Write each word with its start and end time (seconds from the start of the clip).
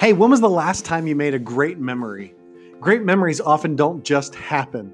Hey, 0.00 0.14
when 0.14 0.30
was 0.30 0.40
the 0.40 0.48
last 0.48 0.86
time 0.86 1.06
you 1.06 1.14
made 1.14 1.34
a 1.34 1.38
great 1.38 1.78
memory? 1.78 2.32
Great 2.80 3.02
memories 3.02 3.38
often 3.38 3.76
don't 3.76 4.02
just 4.02 4.34
happen. 4.34 4.90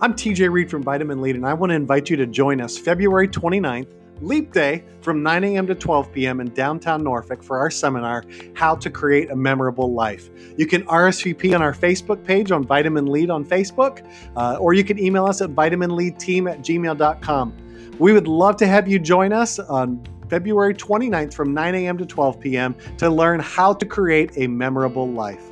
I'm 0.00 0.14
TJ 0.14 0.50
Reed 0.50 0.70
from 0.70 0.82
Vitamin 0.82 1.20
Lead, 1.20 1.36
and 1.36 1.44
I 1.44 1.52
want 1.52 1.72
to 1.72 1.76
invite 1.76 2.08
you 2.08 2.16
to 2.16 2.26
join 2.26 2.62
us 2.62 2.78
February 2.78 3.28
29th, 3.28 3.92
Leap 4.22 4.54
Day, 4.54 4.82
from 5.02 5.22
9 5.22 5.44
a.m. 5.44 5.66
to 5.66 5.74
12 5.74 6.10
p.m. 6.10 6.40
in 6.40 6.48
downtown 6.54 7.04
Norfolk 7.04 7.42
for 7.42 7.58
our 7.58 7.70
seminar, 7.70 8.24
How 8.54 8.74
to 8.76 8.88
Create 8.88 9.30
a 9.30 9.36
Memorable 9.36 9.92
Life. 9.92 10.30
You 10.56 10.66
can 10.66 10.84
RSVP 10.84 11.54
on 11.54 11.60
our 11.60 11.74
Facebook 11.74 12.24
page 12.24 12.50
on 12.50 12.64
Vitamin 12.64 13.04
Lead 13.04 13.28
on 13.28 13.44
Facebook, 13.44 14.10
uh, 14.36 14.56
or 14.58 14.72
you 14.72 14.84
can 14.84 14.98
email 14.98 15.26
us 15.26 15.42
at 15.42 15.50
vitaminleadteam 15.50 16.50
at 16.50 16.60
gmail.com. 16.60 17.98
We 17.98 18.14
would 18.14 18.26
love 18.26 18.56
to 18.56 18.66
have 18.66 18.88
you 18.88 18.98
join 18.98 19.34
us 19.34 19.58
on 19.58 20.02
February 20.28 20.74
29th 20.74 21.34
from 21.34 21.54
9 21.54 21.74
a.m. 21.74 21.98
to 21.98 22.06
12 22.06 22.40
p.m. 22.40 22.74
to 22.98 23.08
learn 23.08 23.40
how 23.40 23.72
to 23.72 23.86
create 23.86 24.32
a 24.36 24.46
memorable 24.46 25.08
life. 25.08 25.42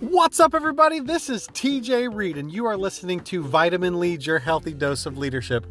What's 0.00 0.40
up, 0.40 0.54
everybody? 0.54 1.00
This 1.00 1.30
is 1.30 1.46
TJ 1.48 2.12
Reed, 2.12 2.36
and 2.36 2.52
you 2.52 2.66
are 2.66 2.76
listening 2.76 3.20
to 3.20 3.42
Vitamin 3.42 4.00
Lead, 4.00 4.26
your 4.26 4.40
healthy 4.40 4.74
dose 4.74 5.06
of 5.06 5.16
leadership. 5.16 5.64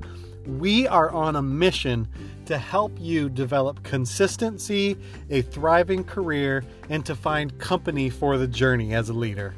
We 0.46 0.88
are 0.88 1.10
on 1.12 1.36
a 1.36 1.42
mission 1.42 2.08
to 2.46 2.58
help 2.58 2.94
you 2.98 3.28
develop 3.30 3.84
consistency, 3.84 4.98
a 5.30 5.42
thriving 5.42 6.06
career, 6.06 6.64
and 6.90 7.06
to 7.06 7.14
find 7.14 7.60
company 7.60 8.10
for 8.10 8.38
the 8.38 8.48
journey 8.48 8.94
as 8.94 9.10
a 9.10 9.14
leader. 9.14 9.54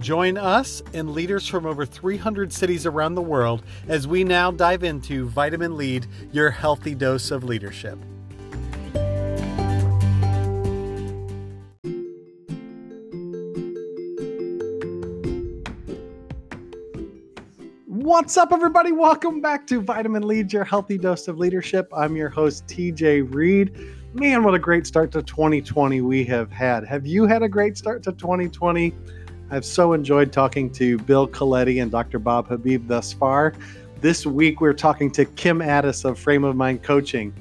Join 0.00 0.36
us 0.36 0.82
and 0.92 1.12
leaders 1.12 1.46
from 1.46 1.66
over 1.66 1.86
300 1.86 2.52
cities 2.52 2.84
around 2.84 3.14
the 3.14 3.22
world 3.22 3.62
as 3.88 4.08
we 4.08 4.24
now 4.24 4.50
dive 4.50 4.82
into 4.82 5.28
Vitamin 5.28 5.76
Lead, 5.76 6.06
your 6.32 6.50
healthy 6.50 6.94
dose 6.94 7.30
of 7.30 7.44
leadership. 7.44 7.98
What's 17.86 18.36
up, 18.36 18.52
everybody? 18.52 18.92
Welcome 18.92 19.40
back 19.40 19.66
to 19.68 19.80
Vitamin 19.80 20.26
Lead, 20.26 20.52
your 20.52 20.64
healthy 20.64 20.98
dose 20.98 21.28
of 21.28 21.38
leadership. 21.38 21.88
I'm 21.96 22.16
your 22.16 22.28
host, 22.28 22.66
TJ 22.66 23.32
Reed. 23.32 23.72
Man, 24.12 24.42
what 24.42 24.54
a 24.54 24.58
great 24.58 24.86
start 24.86 25.10
to 25.12 25.22
2020 25.22 26.00
we 26.00 26.24
have 26.24 26.50
had. 26.50 26.84
Have 26.84 27.06
you 27.06 27.26
had 27.26 27.42
a 27.42 27.48
great 27.48 27.78
start 27.78 28.02
to 28.02 28.12
2020? 28.12 28.92
I've 29.50 29.64
so 29.64 29.92
enjoyed 29.92 30.32
talking 30.32 30.70
to 30.72 30.98
Bill 30.98 31.28
Coletti 31.28 31.82
and 31.82 31.90
Dr. 31.90 32.18
Bob 32.18 32.48
Habib 32.48 32.86
thus 32.86 33.12
far. 33.12 33.54
This 34.00 34.26
week, 34.26 34.60
we're 34.60 34.72
talking 34.72 35.10
to 35.12 35.24
Kim 35.24 35.60
Ades 35.60 36.04
of 36.04 36.18
Frame 36.18 36.44
of 36.44 36.56
Mind 36.56 36.82
Coaching. 36.82 37.32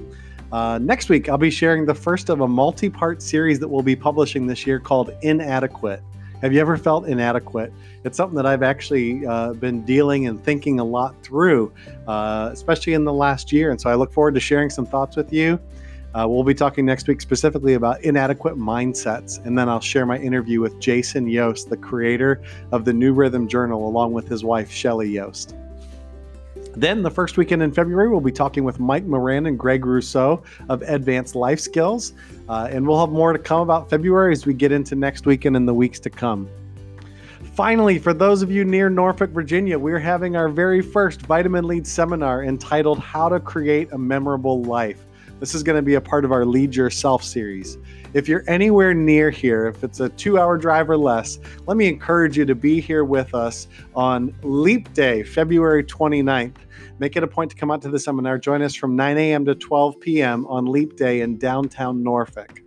Uh, 0.52 0.78
next 0.80 1.10
week, 1.10 1.30
I'll 1.30 1.38
be 1.38 1.50
sharing 1.50 1.86
the 1.86 1.95
first 1.95 2.30
of 2.30 2.42
a 2.42 2.48
multi 2.48 2.90
part 2.90 3.22
series 3.22 3.60
that 3.60 3.68
we'll 3.68 3.82
be 3.82 3.95
publishing 3.95 4.48
this 4.48 4.68
year 4.68 4.80
called 4.80 5.12
Inadequate. 5.22 6.02
Have 6.42 6.52
you 6.54 6.60
ever 6.60 6.76
felt 6.76 7.08
inadequate? 7.08 7.72
It's 8.04 8.17
something 8.17 8.36
that 8.36 8.45
I've 8.45 8.64
actually 8.64 9.26
uh, 9.26 9.54
been 9.54 9.84
dealing 9.84 10.28
and 10.28 10.44
thinking 10.44 10.82
a 10.82 10.84
lot 10.84 11.16
through, 11.23 11.72
uh, 12.06 12.50
especially 12.52 12.94
in 12.94 13.06
the 13.06 13.14
last 13.14 13.54
year. 13.54 13.72
And 13.72 13.80
so 13.80 13.90
I 13.90 13.95
look 13.95 14.12
forward 14.12 14.34
to 14.34 14.42
sharing 14.42 14.70
some 14.70 14.86
thoughts 14.86 15.16
with 15.16 15.32
you. 15.32 15.58
Uh, 16.16 16.28
we'll 16.28 16.44
be 16.44 16.53
talking 16.53 16.86
next 16.86 17.08
week 17.08 17.22
specifically 17.22 17.73
about 17.73 18.02
inadequate 18.03 18.56
mindsets, 18.56 19.44
and 19.45 19.58
then 19.58 19.67
I'll 19.67 19.80
share 19.80 20.06
my 20.06 20.20
interview 20.20 20.61
with 20.61 20.80
Jason 20.80 21.28
Yost, 21.28 21.70
the 21.70 21.78
creator 21.78 22.42
of 22.72 22.86
the 22.86 22.94
New 22.94 23.14
Rhythm 23.14 23.47
Journal, 23.47 23.88
along 23.88 24.14
with 24.14 24.28
his 24.28 24.44
wife, 24.44 24.70
Shelly 24.70 25.09
Yost. 25.09 25.55
Then, 26.75 27.03
the 27.03 27.11
first 27.11 27.38
weekend 27.38 27.61
in 27.61 27.72
February, 27.72 28.09
we'll 28.09 28.22
be 28.22 28.31
talking 28.31 28.64
with 28.64 28.80
Mike 28.80 29.05
Moran 29.05 29.45
and 29.45 29.58
Greg 29.60 29.86
Rousseau 29.86 30.43
of 30.70 30.82
Advanced 30.83 31.36
Life 31.36 31.60
Skills. 31.60 32.14
Uh, 32.49 32.67
and 32.70 32.88
we'll 32.88 32.99
have 32.99 33.11
more 33.11 33.32
to 33.32 33.39
come 33.39 33.61
about 33.61 33.89
February 33.89 34.33
as 34.33 34.45
we 34.45 34.54
get 34.54 34.71
into 34.71 34.95
next 34.95 35.26
weekend 35.26 35.55
and 35.55 35.67
the 35.67 35.73
weeks 35.73 35.99
to 35.99 36.09
come. 36.09 36.49
Finally, 37.54 37.99
for 37.99 38.14
those 38.14 38.42
of 38.42 38.52
you 38.52 38.65
near 38.65 38.89
Norfolk, 38.89 39.30
Virginia, 39.30 39.77
we're 39.77 39.99
having 39.99 40.36
our 40.36 40.49
very 40.49 40.82
first 40.82 41.21
Vitamin 41.21 41.67
Lead 41.67 41.86
seminar 41.86 42.43
entitled 42.43 42.98
How 42.98 43.30
to 43.30 43.39
Create 43.39 43.92
a 43.92 43.98
Memorable 43.98 44.64
Life. 44.64 45.05
This 45.39 45.54
is 45.54 45.64
going 45.64 45.76
to 45.76 45.82
be 45.82 45.95
a 45.95 46.02
part 46.02 46.26
of 46.26 46.32
our 46.32 46.45
Lead 46.45 46.76
Yourself 46.76 47.23
series. 47.23 47.77
If 48.14 48.27
you're 48.27 48.44
anywhere 48.48 48.94
near 48.94 49.32
here, 49.32 49.67
if 49.67 49.83
it's 49.83 49.99
a 49.99 50.10
two 50.10 50.38
hour 50.38 50.58
drive 50.58 50.89
or 50.89 50.98
less, 50.98 51.39
let 51.66 51.77
me 51.77 51.88
encourage 51.88 52.38
you 52.38 52.45
to 52.45 52.55
be 52.55 52.80
here 52.80 53.04
with 53.04 53.33
us 53.33 53.67
on 53.95 54.33
Leap 54.44 54.94
Day, 54.94 55.23
February 55.23 55.83
29th. 55.83 56.55
Make 56.99 57.16
it 57.16 57.23
a 57.23 57.27
point 57.27 57.52
to 57.52 57.58
come 57.58 57.71
out 57.71 57.82
to 57.82 57.89
the 57.89 57.99
seminar. 57.99 58.38
Join 58.38 58.61
us 58.61 58.76
from 58.76 58.95
9 58.95 59.17
a.m. 59.17 59.45
to 59.45 59.55
12 59.55 59.99
p.m. 59.99 60.45
on 60.48 60.66
Leap 60.66 60.95
Day 60.95 61.21
in 61.21 61.38
downtown 61.38 62.04
Norfolk. 62.04 62.61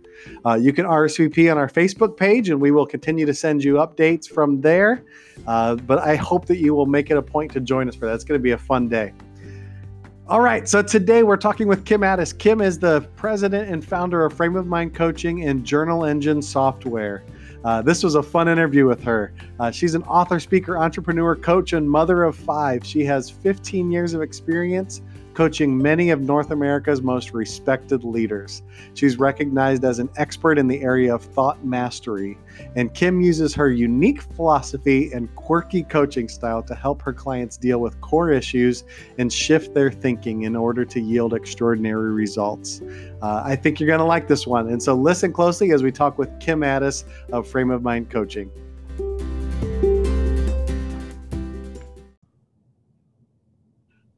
Uh, 0.45 0.55
you 0.55 0.73
can 0.73 0.85
RSVP 0.85 1.49
on 1.51 1.57
our 1.57 1.69
Facebook 1.69 2.17
page, 2.17 2.49
and 2.49 2.59
we 2.59 2.71
will 2.71 2.85
continue 2.85 3.25
to 3.25 3.33
send 3.33 3.63
you 3.63 3.75
updates 3.75 4.27
from 4.27 4.61
there. 4.61 5.03
Uh, 5.45 5.75
but 5.75 5.99
I 5.99 6.15
hope 6.15 6.45
that 6.47 6.57
you 6.57 6.73
will 6.73 6.85
make 6.85 7.09
it 7.09 7.17
a 7.17 7.21
point 7.21 7.51
to 7.53 7.59
join 7.59 7.87
us 7.87 7.95
for 7.95 8.05
that. 8.07 8.15
It's 8.15 8.23
going 8.23 8.39
to 8.39 8.43
be 8.43 8.51
a 8.51 8.57
fun 8.57 8.87
day. 8.87 9.13
All 10.29 10.41
right, 10.41 10.67
so 10.67 10.81
today 10.81 11.23
we're 11.23 11.37
talking 11.37 11.69
with 11.69 11.85
Kim 11.85 12.03
Ades. 12.03 12.33
Kim 12.33 12.59
is 12.59 12.77
the 12.77 12.99
president 13.15 13.71
and 13.71 13.85
founder 13.85 14.25
of 14.25 14.33
Frame 14.33 14.57
of 14.57 14.67
Mind 14.67 14.93
Coaching 14.93 15.45
and 15.45 15.63
Journal 15.63 16.03
Engine 16.03 16.41
Software. 16.41 17.23
Uh, 17.63 17.81
this 17.81 18.03
was 18.03 18.15
a 18.15 18.21
fun 18.21 18.49
interview 18.49 18.85
with 18.85 19.01
her. 19.05 19.31
Uh, 19.57 19.71
she's 19.71 19.95
an 19.95 20.03
author, 20.03 20.37
speaker, 20.41 20.77
entrepreneur, 20.77 21.33
coach, 21.33 21.71
and 21.71 21.89
mother 21.89 22.23
of 22.23 22.35
five. 22.35 22.85
She 22.85 23.05
has 23.05 23.29
15 23.29 23.89
years 23.89 24.13
of 24.13 24.21
experience 24.21 25.01
coaching 25.37 25.77
many 25.77 26.09
of 26.09 26.21
North 26.21 26.49
America's 26.49 27.03
most 27.03 27.31
respected 27.31 28.03
leaders. 28.03 28.63
She's 28.95 29.19
recognized 29.19 29.85
as 29.85 29.99
an 29.99 30.09
expert 30.15 30.57
in 30.57 30.67
the 30.67 30.81
area 30.81 31.13
of 31.13 31.21
thought 31.21 31.63
mastery, 31.63 32.39
and 32.75 32.91
Kim 32.95 33.21
uses 33.21 33.53
her 33.53 33.69
unique 33.69 34.23
philosophy 34.23 35.11
and 35.13 35.33
quirky 35.35 35.83
coaching 35.83 36.27
style 36.27 36.63
to 36.63 36.73
help 36.73 37.03
her 37.03 37.13
clients 37.13 37.55
deal 37.55 37.81
with 37.81 38.01
core 38.01 38.31
issues 38.31 38.83
and 39.19 39.31
shift 39.31 39.75
their 39.75 39.91
thinking 39.91 40.41
in 40.41 40.55
order 40.55 40.83
to 40.83 40.99
yield 40.99 41.35
extraordinary 41.35 42.11
results. 42.11 42.81
Uh, 43.21 43.43
I 43.45 43.55
think 43.55 43.79
you're 43.79 43.85
going 43.85 43.99
to 43.99 44.05
like 44.05 44.27
this 44.27 44.47
one. 44.47 44.69
And 44.69 44.81
so 44.81 44.95
listen 44.95 45.31
closely 45.31 45.71
as 45.71 45.83
we 45.83 45.91
talk 45.91 46.17
with 46.17 46.31
Kim 46.39 46.63
Ades 46.63 47.05
of 47.31 47.47
Frame 47.47 47.69
of 47.69 47.83
Mind 47.83 48.09
Coaching. 48.09 48.49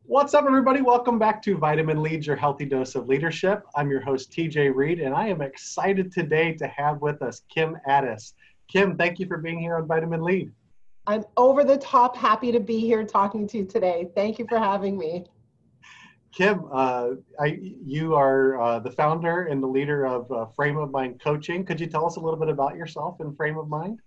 What's 0.10 0.34
up, 0.34 0.46
everybody? 0.46 0.82
Welcome 0.82 1.20
back 1.20 1.40
to 1.44 1.56
Vitamin 1.56 2.02
Leads, 2.02 2.26
your 2.26 2.36
healthy 2.36 2.66
dose 2.66 2.96
of 2.96 3.08
leadership. 3.08 3.64
I'm 3.76 3.92
your 3.92 4.02
host, 4.02 4.32
TJ 4.32 4.74
Reed, 4.74 5.02
and 5.02 5.14
I 5.14 5.28
am 5.28 5.44
excited 5.44 6.12
today 6.12 6.54
to 6.54 6.68
have 6.68 7.00
with 7.00 7.22
us 7.22 7.44
Kim 7.48 7.78
Ades. 7.88 8.34
Kim, 8.68 8.98
thank 8.98 9.20
you 9.20 9.28
for 9.28 9.38
being 9.38 9.60
here 9.60 9.76
on 9.76 9.86
Vitamin 9.86 10.24
Lead. 10.24 10.52
I'm 11.06 11.26
over 11.38 11.64
the 11.64 11.78
top 11.78 12.18
happy 12.18 12.52
to 12.52 12.60
be 12.60 12.80
here 12.80 13.04
talking 13.04 13.48
to 13.50 13.60
you 13.60 13.66
today. 13.66 14.10
Thank 14.16 14.40
you 14.40 14.48
for 14.50 14.58
having 14.58 14.98
me. 14.98 15.26
Kim, 16.34 16.66
uh, 16.74 17.10
I, 17.40 17.60
you 17.62 18.16
are 18.16 18.60
uh, 18.60 18.80
the 18.80 18.90
founder 18.90 19.44
and 19.46 19.62
the 19.62 19.68
leader 19.68 20.08
of 20.08 20.32
uh, 20.32 20.48
Frame 20.56 20.78
of 20.78 20.90
Mind 20.90 21.22
Coaching. 21.22 21.64
Could 21.64 21.80
you 21.80 21.86
tell 21.86 22.08
us 22.08 22.16
a 22.16 22.20
little 22.20 22.40
bit 22.40 22.50
about 22.50 22.76
yourself 22.76 23.20
and 23.20 23.38
Frame 23.38 23.60
of 23.60 23.70
Mind? 23.70 24.00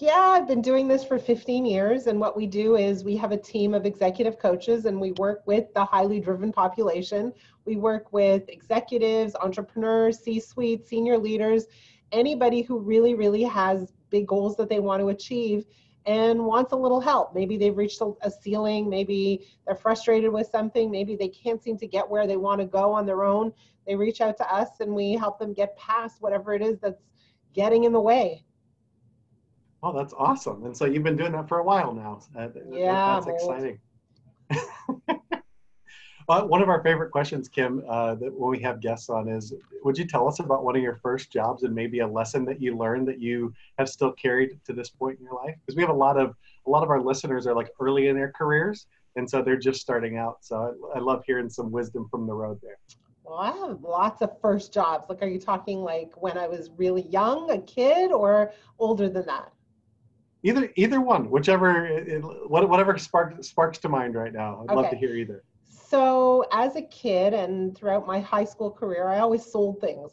Yeah, 0.00 0.12
I've 0.16 0.46
been 0.46 0.62
doing 0.62 0.86
this 0.86 1.02
for 1.02 1.18
15 1.18 1.66
years. 1.66 2.06
And 2.06 2.20
what 2.20 2.36
we 2.36 2.46
do 2.46 2.76
is 2.76 3.02
we 3.02 3.16
have 3.16 3.32
a 3.32 3.36
team 3.36 3.74
of 3.74 3.84
executive 3.84 4.38
coaches 4.38 4.84
and 4.84 5.00
we 5.00 5.10
work 5.12 5.42
with 5.44 5.74
the 5.74 5.84
highly 5.84 6.20
driven 6.20 6.52
population. 6.52 7.32
We 7.64 7.74
work 7.74 8.12
with 8.12 8.48
executives, 8.48 9.34
entrepreneurs, 9.34 10.20
C 10.20 10.38
suite, 10.38 10.86
senior 10.86 11.18
leaders, 11.18 11.66
anybody 12.12 12.62
who 12.62 12.78
really, 12.78 13.14
really 13.14 13.42
has 13.42 13.92
big 14.08 14.28
goals 14.28 14.56
that 14.58 14.68
they 14.68 14.78
want 14.78 15.00
to 15.00 15.08
achieve 15.08 15.66
and 16.06 16.44
wants 16.44 16.70
a 16.70 16.76
little 16.76 17.00
help. 17.00 17.34
Maybe 17.34 17.56
they've 17.56 17.76
reached 17.76 18.00
a 18.00 18.30
ceiling, 18.30 18.88
maybe 18.88 19.48
they're 19.66 19.74
frustrated 19.74 20.32
with 20.32 20.46
something, 20.46 20.92
maybe 20.92 21.16
they 21.16 21.28
can't 21.28 21.60
seem 21.60 21.76
to 21.76 21.88
get 21.88 22.08
where 22.08 22.28
they 22.28 22.36
want 22.36 22.60
to 22.60 22.66
go 22.68 22.92
on 22.92 23.04
their 23.04 23.24
own. 23.24 23.52
They 23.84 23.96
reach 23.96 24.20
out 24.20 24.36
to 24.36 24.54
us 24.54 24.78
and 24.78 24.94
we 24.94 25.14
help 25.14 25.40
them 25.40 25.52
get 25.52 25.76
past 25.76 26.22
whatever 26.22 26.54
it 26.54 26.62
is 26.62 26.78
that's 26.78 27.02
getting 27.52 27.82
in 27.82 27.92
the 27.92 28.00
way. 28.00 28.44
Oh, 29.82 29.92
that's 29.96 30.12
awesome. 30.16 30.64
And 30.64 30.76
so 30.76 30.86
you've 30.86 31.04
been 31.04 31.16
doing 31.16 31.32
that 31.32 31.48
for 31.48 31.58
a 31.58 31.64
while 31.64 31.92
now. 31.92 32.20
Uh, 32.36 32.48
yeah. 32.70 33.20
That's 33.20 33.26
exciting. 33.28 33.78
well, 36.28 36.48
one 36.48 36.62
of 36.62 36.68
our 36.68 36.82
favorite 36.82 37.12
questions, 37.12 37.48
Kim, 37.48 37.84
uh, 37.88 38.16
that 38.16 38.32
when 38.36 38.50
we 38.50 38.58
have 38.60 38.80
guests 38.80 39.08
on 39.08 39.28
is, 39.28 39.54
would 39.84 39.96
you 39.96 40.04
tell 40.04 40.26
us 40.26 40.40
about 40.40 40.64
one 40.64 40.74
of 40.74 40.82
your 40.82 40.96
first 40.96 41.30
jobs 41.30 41.62
and 41.62 41.72
maybe 41.72 42.00
a 42.00 42.06
lesson 42.06 42.44
that 42.46 42.60
you 42.60 42.76
learned 42.76 43.06
that 43.06 43.20
you 43.20 43.54
have 43.78 43.88
still 43.88 44.12
carried 44.12 44.58
to 44.64 44.72
this 44.72 44.90
point 44.90 45.18
in 45.18 45.24
your 45.24 45.34
life? 45.34 45.54
Because 45.60 45.76
we 45.76 45.82
have 45.82 45.90
a 45.90 45.98
lot 45.98 46.18
of 46.18 46.34
a 46.66 46.70
lot 46.70 46.82
of 46.82 46.90
our 46.90 47.00
listeners 47.00 47.46
are 47.46 47.54
like 47.54 47.70
early 47.80 48.08
in 48.08 48.16
their 48.16 48.32
careers, 48.32 48.86
and 49.14 49.30
so 49.30 49.42
they're 49.42 49.56
just 49.56 49.80
starting 49.80 50.18
out. 50.18 50.38
So 50.40 50.76
I, 50.94 50.98
I 50.98 51.00
love 51.00 51.22
hearing 51.24 51.48
some 51.48 51.70
wisdom 51.70 52.08
from 52.10 52.26
the 52.26 52.34
road 52.34 52.58
there. 52.62 52.78
Well, 53.22 53.38
I 53.38 53.52
have 53.52 53.82
lots 53.82 54.22
of 54.22 54.40
first 54.40 54.72
jobs. 54.72 55.04
Like, 55.08 55.22
are 55.22 55.28
you 55.28 55.38
talking 55.38 55.84
like 55.84 56.20
when 56.20 56.36
I 56.36 56.48
was 56.48 56.70
really 56.76 57.02
young, 57.08 57.50
a 57.50 57.60
kid, 57.60 58.10
or 58.10 58.52
older 58.78 59.08
than 59.08 59.26
that? 59.26 59.52
Either 60.42 60.72
either 60.76 61.00
one, 61.00 61.30
whichever 61.30 61.98
whatever 62.46 62.96
spark, 62.96 63.42
sparks 63.42 63.78
to 63.78 63.88
mind 63.88 64.14
right 64.14 64.32
now. 64.32 64.60
I'd 64.60 64.72
okay. 64.72 64.82
love 64.82 64.90
to 64.90 64.96
hear 64.96 65.14
either. 65.14 65.42
So 65.68 66.44
as 66.52 66.76
a 66.76 66.82
kid 66.82 67.34
and 67.34 67.76
throughout 67.76 68.06
my 68.06 68.20
high 68.20 68.44
school 68.44 68.70
career, 68.70 69.08
I 69.08 69.18
always 69.18 69.44
sold 69.44 69.80
things. 69.80 70.12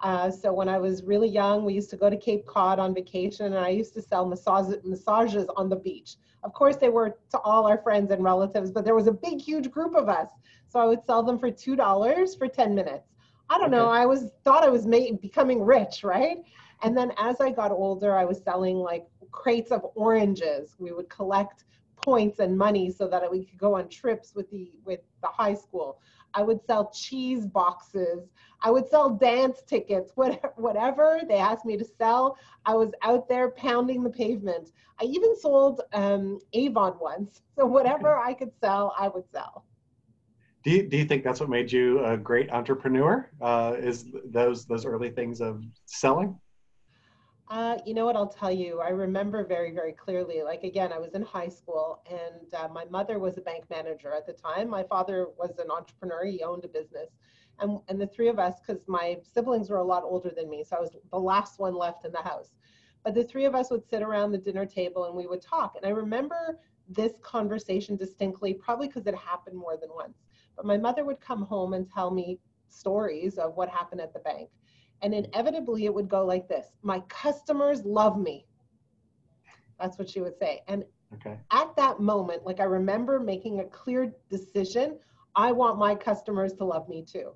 Uh, 0.00 0.30
so 0.30 0.52
when 0.52 0.68
I 0.68 0.78
was 0.78 1.04
really 1.04 1.28
young, 1.28 1.64
we 1.64 1.72
used 1.72 1.90
to 1.90 1.96
go 1.96 2.10
to 2.10 2.16
Cape 2.16 2.44
Cod 2.46 2.78
on 2.78 2.94
vacation, 2.94 3.46
and 3.46 3.58
I 3.58 3.70
used 3.70 3.94
to 3.94 4.02
sell 4.02 4.26
massage, 4.26 4.74
massages 4.84 5.46
on 5.56 5.70
the 5.70 5.76
beach. 5.76 6.16
Of 6.44 6.52
course, 6.52 6.76
they 6.76 6.90
were 6.90 7.16
to 7.30 7.38
all 7.38 7.66
our 7.66 7.78
friends 7.78 8.10
and 8.10 8.22
relatives, 8.22 8.70
but 8.70 8.84
there 8.84 8.94
was 8.94 9.06
a 9.06 9.12
big, 9.12 9.40
huge 9.40 9.70
group 9.70 9.94
of 9.94 10.08
us. 10.08 10.28
So 10.68 10.80
I 10.80 10.84
would 10.84 11.04
sell 11.06 11.22
them 11.22 11.38
for 11.38 11.50
two 11.50 11.76
dollars 11.76 12.34
for 12.34 12.46
ten 12.46 12.74
minutes. 12.74 13.08
I 13.48 13.58
don't 13.58 13.72
okay. 13.72 13.76
know. 13.76 13.88
I 13.88 14.04
was 14.06 14.32
thought 14.44 14.64
I 14.64 14.68
was 14.68 14.86
becoming 15.22 15.62
rich, 15.62 16.04
right? 16.04 16.38
And 16.82 16.96
then 16.96 17.12
as 17.16 17.40
I 17.40 17.50
got 17.50 17.70
older, 17.70 18.16
I 18.16 18.24
was 18.24 18.42
selling 18.42 18.76
like 18.76 19.06
crates 19.36 19.70
of 19.70 19.86
oranges. 19.94 20.74
We 20.78 20.90
would 20.90 21.08
collect 21.08 21.64
points 21.96 22.40
and 22.40 22.56
money 22.56 22.90
so 22.90 23.06
that 23.08 23.30
we 23.30 23.44
could 23.44 23.58
go 23.58 23.76
on 23.76 23.88
trips 23.88 24.34
with 24.34 24.50
the 24.50 24.72
with 24.84 25.00
the 25.22 25.28
high 25.28 25.54
school. 25.54 26.00
I 26.34 26.42
would 26.42 26.60
sell 26.66 26.90
cheese 26.90 27.46
boxes. 27.46 28.28
I 28.60 28.70
would 28.70 28.88
sell 28.88 29.10
dance 29.10 29.62
tickets, 29.62 30.12
whatever, 30.16 30.52
whatever 30.56 31.20
they 31.28 31.36
asked 31.36 31.64
me 31.64 31.76
to 31.76 31.84
sell. 31.84 32.36
I 32.64 32.74
was 32.74 32.90
out 33.02 33.28
there 33.28 33.50
pounding 33.50 34.02
the 34.02 34.10
pavement. 34.10 34.72
I 35.00 35.04
even 35.04 35.38
sold 35.38 35.82
um, 35.92 36.40
Avon 36.52 36.96
once. 37.00 37.42
So 37.58 37.64
whatever 37.64 38.18
I 38.18 38.34
could 38.34 38.52
sell, 38.60 38.94
I 38.98 39.08
would 39.08 39.24
sell. 39.32 39.64
Do 40.62 40.70
you, 40.70 40.82
do 40.82 40.98
you 40.98 41.06
think 41.06 41.24
that's 41.24 41.40
what 41.40 41.48
made 41.48 41.72
you 41.72 42.04
a 42.04 42.18
great 42.18 42.50
entrepreneur? 42.50 43.30
Uh, 43.40 43.76
is 43.78 44.04
those 44.26 44.66
those 44.66 44.84
early 44.84 45.08
things 45.08 45.40
of 45.40 45.62
selling? 45.86 46.38
Uh, 47.48 47.78
you 47.86 47.94
know 47.94 48.04
what 48.04 48.16
I'll 48.16 48.26
tell 48.28 48.50
you? 48.50 48.80
I 48.80 48.88
remember 48.88 49.44
very, 49.44 49.70
very 49.70 49.92
clearly. 49.92 50.42
Like 50.42 50.64
again, 50.64 50.92
I 50.92 50.98
was 50.98 51.14
in 51.14 51.22
high 51.22 51.48
school, 51.48 52.02
and 52.10 52.52
uh, 52.54 52.68
my 52.72 52.84
mother 52.86 53.20
was 53.20 53.38
a 53.38 53.40
bank 53.40 53.64
manager 53.70 54.12
at 54.12 54.26
the 54.26 54.32
time. 54.32 54.68
My 54.68 54.82
father 54.82 55.28
was 55.38 55.58
an 55.58 55.70
entrepreneur; 55.70 56.24
he 56.24 56.42
owned 56.42 56.64
a 56.64 56.68
business, 56.68 57.10
and 57.60 57.78
and 57.88 58.00
the 58.00 58.06
three 58.08 58.28
of 58.28 58.40
us, 58.40 58.54
because 58.60 58.82
my 58.88 59.18
siblings 59.22 59.70
were 59.70 59.76
a 59.76 59.84
lot 59.84 60.02
older 60.02 60.30
than 60.36 60.50
me, 60.50 60.64
so 60.64 60.76
I 60.76 60.80
was 60.80 60.96
the 61.12 61.20
last 61.20 61.60
one 61.60 61.74
left 61.76 62.04
in 62.04 62.10
the 62.10 62.22
house. 62.22 62.50
But 63.04 63.14
the 63.14 63.22
three 63.22 63.44
of 63.44 63.54
us 63.54 63.70
would 63.70 63.88
sit 63.88 64.02
around 64.02 64.32
the 64.32 64.38
dinner 64.38 64.66
table 64.66 65.04
and 65.04 65.14
we 65.14 65.28
would 65.28 65.40
talk. 65.40 65.76
And 65.76 65.86
I 65.86 65.90
remember 65.90 66.58
this 66.88 67.12
conversation 67.22 67.94
distinctly, 67.96 68.54
probably 68.54 68.88
because 68.88 69.06
it 69.06 69.14
happened 69.14 69.56
more 69.56 69.76
than 69.76 69.90
once. 69.94 70.18
But 70.56 70.66
my 70.66 70.76
mother 70.76 71.04
would 71.04 71.20
come 71.20 71.42
home 71.42 71.74
and 71.74 71.88
tell 71.88 72.10
me 72.10 72.40
stories 72.68 73.38
of 73.38 73.54
what 73.54 73.68
happened 73.68 74.00
at 74.00 74.12
the 74.12 74.18
bank 74.18 74.50
and 75.02 75.14
inevitably 75.14 75.84
it 75.84 75.94
would 75.94 76.08
go 76.08 76.24
like 76.24 76.48
this 76.48 76.66
My 76.82 77.00
customers 77.08 77.84
love 77.84 78.18
me. 78.18 78.46
That's 79.80 79.98
what 79.98 80.08
she 80.08 80.20
would 80.20 80.38
say. 80.38 80.62
And 80.68 80.84
okay. 81.14 81.38
at 81.50 81.74
that 81.76 82.00
moment, 82.00 82.44
like 82.44 82.60
I 82.60 82.64
remember 82.64 83.20
making 83.20 83.60
a 83.60 83.64
clear 83.64 84.12
decision 84.30 84.98
I 85.34 85.52
want 85.52 85.78
my 85.78 85.94
customers 85.94 86.54
to 86.54 86.64
love 86.64 86.88
me 86.88 87.04
too. 87.04 87.32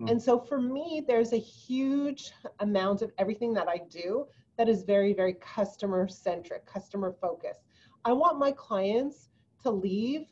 Mm. 0.00 0.10
And 0.10 0.22
so 0.22 0.38
for 0.38 0.60
me, 0.60 1.04
there's 1.06 1.32
a 1.32 1.38
huge 1.38 2.32
amount 2.60 3.02
of 3.02 3.12
everything 3.18 3.54
that 3.54 3.68
I 3.68 3.80
do 3.88 4.26
that 4.58 4.68
is 4.68 4.82
very, 4.82 5.12
very 5.12 5.34
customer 5.34 6.08
centric, 6.08 6.66
customer 6.66 7.14
focused. 7.20 7.60
I 8.04 8.12
want 8.12 8.38
my 8.38 8.52
clients 8.52 9.28
to 9.62 9.70
leave 9.70 10.26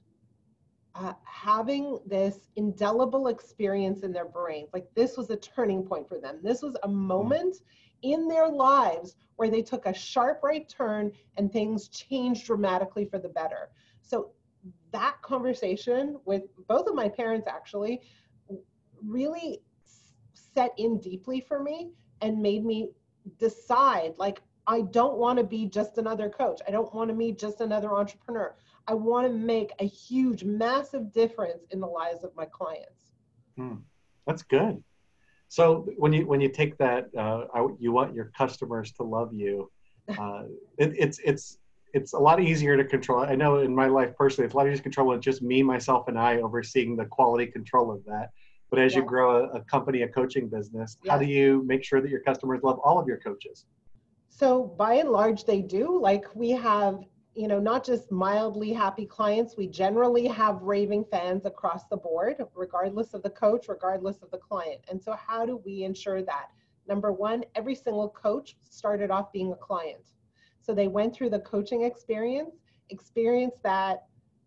uh, 0.94 1.12
having 1.25 1.99
this 2.06 2.49
indelible 2.56 3.29
experience 3.29 4.02
in 4.02 4.12
their 4.12 4.25
brains. 4.25 4.69
Like 4.73 4.87
this 4.94 5.17
was 5.17 5.31
a 5.31 5.37
turning 5.37 5.82
point 5.82 6.08
for 6.08 6.19
them. 6.20 6.38
This 6.43 6.62
was 6.62 6.76
a 6.76 6.88
mm-hmm. 6.88 6.96
moment 6.96 7.56
in 8.02 8.29
their 8.29 8.49
lives 8.49 9.17
where 9.37 9.50
they 9.50 9.62
took 9.62 9.87
a 9.87 9.94
sharp 9.94 10.41
right 10.43 10.69
turn 10.69 11.11
and 11.37 11.52
things 11.52 11.88
changed 11.88 12.46
dramatically 12.46 13.06
for 13.06 13.19
the 13.19 13.29
better. 13.29 13.70
So 14.02 14.31
that 14.93 15.20
conversation 15.23 16.19
with 16.25 16.43
both 16.69 16.87
of 16.87 16.94
my 16.94 17.08
parents 17.08 17.49
actually 17.49 18.00
really 19.05 19.61
set 20.35 20.73
in 20.79 20.99
deeply 20.99 21.41
for 21.41 21.62
me 21.62 21.91
and 22.20 22.41
made 22.41 22.64
me 22.64 22.91
decide 23.38 24.14
like 24.19 24.41
I 24.67 24.82
don't 24.82 25.19
want 25.19 25.38
to 25.38 25.44
be 25.44 25.67
just 25.67 25.99
another 25.99 26.31
coach. 26.31 26.61
I 26.67 26.70
don't 26.70 26.93
want 26.94 27.08
to 27.11 27.14
be 27.14 27.32
just 27.32 27.61
another 27.61 27.93
entrepreneur. 27.93 28.55
I 28.86 28.94
want 28.94 29.26
to 29.26 29.32
make 29.32 29.72
a 29.78 29.84
huge, 29.84 30.44
massive 30.44 31.12
difference 31.12 31.64
in 31.70 31.81
the 31.81 31.86
lives 31.86 32.22
of 32.22 32.34
my 32.36 32.44
clients. 32.44 33.12
Hmm. 33.56 33.76
That's 34.26 34.42
good. 34.42 34.82
So 35.48 35.86
when 35.96 36.12
you 36.12 36.26
when 36.26 36.40
you 36.40 36.48
take 36.48 36.76
that, 36.78 37.06
uh, 37.16 37.44
I, 37.54 37.66
you 37.78 37.92
want 37.92 38.14
your 38.14 38.31
customers 38.36 38.92
to 38.92 39.02
love 39.02 39.32
you. 39.32 39.70
Uh, 40.19 40.42
it, 40.76 40.92
it's 40.98 41.19
it's 41.25 41.56
it's 41.94 42.12
a 42.12 42.19
lot 42.19 42.38
easier 42.38 42.76
to 42.76 42.84
control. 42.84 43.20
I 43.20 43.34
know 43.34 43.60
in 43.60 43.75
my 43.75 43.86
life 43.86 44.14
personally, 44.19 44.44
it's 44.44 44.52
a 44.52 44.56
lot 44.58 44.66
easier 44.66 44.76
to 44.76 44.82
control 44.82 45.08
with 45.08 45.22
just 45.22 45.40
me, 45.40 45.62
myself, 45.62 46.08
and 46.08 46.19
I 46.19 46.42
overseeing 46.42 46.94
the 46.94 47.06
quality 47.06 47.46
control 47.46 47.90
of 47.90 48.04
that. 48.04 48.28
But 48.69 48.81
as 48.81 48.92
yeah. 48.92 49.00
you 49.00 49.06
grow 49.06 49.46
a, 49.46 49.58
a, 49.58 49.60
company, 49.62 50.02
a 50.02 50.08
coaching 50.08 50.48
business, 50.48 50.98
yeah. 51.02 51.12
how 51.12 51.19
do 51.19 51.25
you 51.25 51.62
make 51.64 51.84
sure 51.84 52.02
that 52.02 52.10
your 52.10 52.20
customers 52.20 52.60
love 52.62 52.81
all 52.84 52.98
of 52.98 53.08
your 53.08 53.16
coaches? 53.16 53.64
So 54.28 54.64
by 54.76 54.94
and 54.94 55.10
large, 55.10 55.44
they 55.44 55.62
do. 55.62 55.98
Like 55.98 56.25
we 56.34 56.50
have 56.50 57.00
you 57.34 57.48
know, 57.48 57.58
not 57.58 57.84
just 57.84 58.12
mildly 58.12 58.72
happy 58.72 59.06
clients, 59.06 59.56
we 59.56 59.66
generally 59.66 60.26
have 60.26 60.62
raving 60.62 61.04
fans 61.10 61.46
across 61.46 61.84
the 61.86 61.96
board, 61.96 62.36
regardless 62.54 63.12
of 63.12 63.22
the 63.22 63.31
coach, 63.31 63.66
regardless 63.69 64.22
of 64.22 64.31
the 64.31 64.38
client. 64.38 64.81
And 64.88 65.02
so, 65.02 65.14
how 65.14 65.44
do 65.44 65.60
we 65.64 65.82
ensure 65.82 66.22
that? 66.22 66.50
Number 66.86 67.12
one, 67.12 67.44
every 67.54 67.75
single 67.75 68.08
coach 68.10 68.56
started 68.62 69.10
off 69.10 69.32
being 69.32 69.52
a 69.52 69.56
client. 69.56 70.12
So 70.60 70.75
they 70.75 70.88
went 70.88 71.14
through 71.14 71.31
the 71.31 71.40
coaching 71.40 71.82
experience, 71.82 72.56
experienced 72.90 73.62
that, 73.62 74.04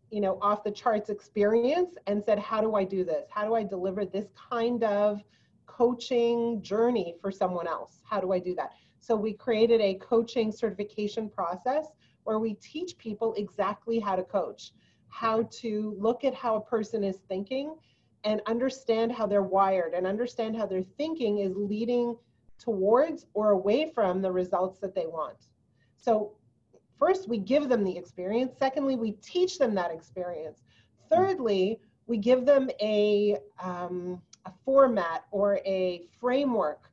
you 0.10 0.22
know, 0.22 0.40
off 0.42 0.64
the 0.64 0.72
charts 0.72 1.10
experience, 1.10 1.96
and 2.08 2.24
said, 2.24 2.40
How 2.40 2.62
do 2.62 2.76
I 2.76 2.84
do 2.84 3.04
this? 3.04 3.28
How 3.30 3.46
do 3.46 3.54
I 3.54 3.64
deliver 3.64 4.06
this 4.06 4.28
kind 4.50 4.84
of 4.84 5.22
coaching 5.66 6.62
journey 6.62 7.16
for 7.22 7.32
someone 7.32 7.68
else? 7.68 8.00
How 8.04 8.22
do 8.22 8.32
I 8.32 8.40
do 8.40 8.56
that? 8.56 8.72
So 9.00 9.16
we 9.16 9.34
created 9.34 9.82
a 9.82 9.96
coaching 9.96 10.52
certification 10.52 11.30
process 11.30 11.88
where 12.28 12.40
we 12.40 12.56
teach 12.56 12.98
people 12.98 13.34
exactly 13.38 14.00
how 14.00 14.14
to 14.14 14.22
coach, 14.22 14.74
how 15.08 15.44
to 15.44 15.96
look 15.98 16.26
at 16.26 16.34
how 16.36 16.58
a 16.58 16.62
person 16.62 17.02
is 17.02 17.20
thinking 17.30 17.74
and 18.26 18.42
understand 18.48 19.14
how 19.14 19.26
they're 19.26 19.44
wired 19.44 19.94
and 19.94 20.06
understand 20.06 20.54
how 20.54 20.66
their 20.66 20.84
thinking 20.84 21.38
is 21.38 21.56
leading 21.56 22.18
towards 22.60 23.28
or 23.34 23.52
away 23.52 23.90
from 23.96 24.22
the 24.22 24.30
results 24.30 24.78
that 24.80 24.94
they 24.94 25.06
want. 25.06 25.38
So, 25.96 26.34
first, 27.00 27.30
we 27.30 27.38
give 27.38 27.70
them 27.70 27.86
the 27.86 27.98
experience. 27.98 28.56
Secondly, 28.60 28.98
we 28.98 29.14
teach 29.14 29.58
them 29.58 29.74
that 29.76 29.92
experience. 29.92 30.64
Thirdly, 31.10 31.80
we 32.08 32.18
give 32.18 32.46
them 32.46 32.70
a, 32.82 33.38
um, 33.64 34.22
a 34.46 34.52
format 34.66 35.24
or 35.32 35.62
a 35.66 36.02
framework 36.20 36.92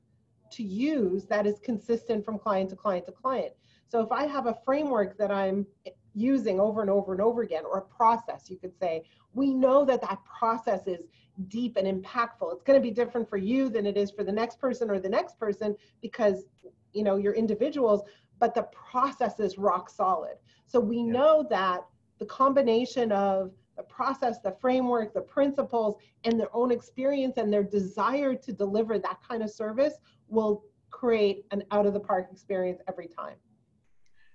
to 0.53 0.63
use 0.63 1.25
that 1.25 1.45
is 1.45 1.59
consistent 1.59 2.25
from 2.25 2.39
client 2.39 2.71
to 2.71 2.77
client 2.77 3.07
to 3.07 3.13
client. 3.13 3.53
So 3.89 4.01
if 4.01 4.11
I 4.11 4.27
have 4.27 4.47
a 4.47 4.57
framework 4.65 5.17
that 5.19 5.31
I'm 5.31 5.67
using 6.15 6.61
over 6.61 6.81
and 6.81 6.91
over 6.91 7.13
and 7.13 7.21
over 7.21 7.43
again, 7.43 7.65
or 7.65 7.79
a 7.79 7.83
process, 7.83 8.49
you 8.49 8.57
could 8.57 8.77
say, 8.79 9.03
we 9.35 9.53
know 9.53 9.85
that 9.85 10.01
that 10.03 10.19
process 10.25 10.87
is 10.87 11.01
deep 11.49 11.77
and 11.77 11.87
impactful. 11.87 12.53
It's 12.53 12.63
going 12.63 12.81
to 12.81 12.83
be 12.83 12.91
different 12.91 13.29
for 13.29 13.37
you 13.37 13.69
than 13.69 13.87
it 13.87 13.97
is 13.97 14.11
for 14.11 14.25
the 14.25 14.33
next 14.33 14.61
person 14.61 14.91
or 14.91 15.01
the 15.01 15.09
next 15.09 15.39
person 15.39 15.77
because 16.01 16.45
you 16.93 17.03
know 17.03 17.17
you're 17.17 17.35
individuals, 17.35 18.03
but 18.39 18.55
the 18.55 18.63
process 18.73 19.41
is 19.41 19.59
rock 19.59 19.91
solid. 19.91 20.37
So 20.67 20.79
we 20.79 20.99
yeah. 20.99 21.13
know 21.13 21.47
that 21.51 21.85
the 22.19 22.27
combination 22.27 23.11
of 23.11 23.51
the 23.77 23.83
process, 23.83 24.39
the 24.39 24.55
framework, 24.61 25.13
the 25.13 25.21
principles, 25.21 25.97
and 26.23 26.39
their 26.39 26.55
own 26.55 26.71
experience 26.71 27.39
and 27.39 27.53
their 27.53 27.65
desire 27.65 28.37
to 28.37 28.53
deliver 28.53 29.01
that 29.01 29.19
kind 29.29 29.43
of 29.43 29.51
service 29.51 29.95
will 30.29 30.65
create 30.91 31.45
an 31.51 31.65
out 31.73 31.87
of 31.87 31.93
the 31.93 31.99
park 31.99 32.29
experience 32.31 32.81
every 32.87 33.09
time 33.09 33.35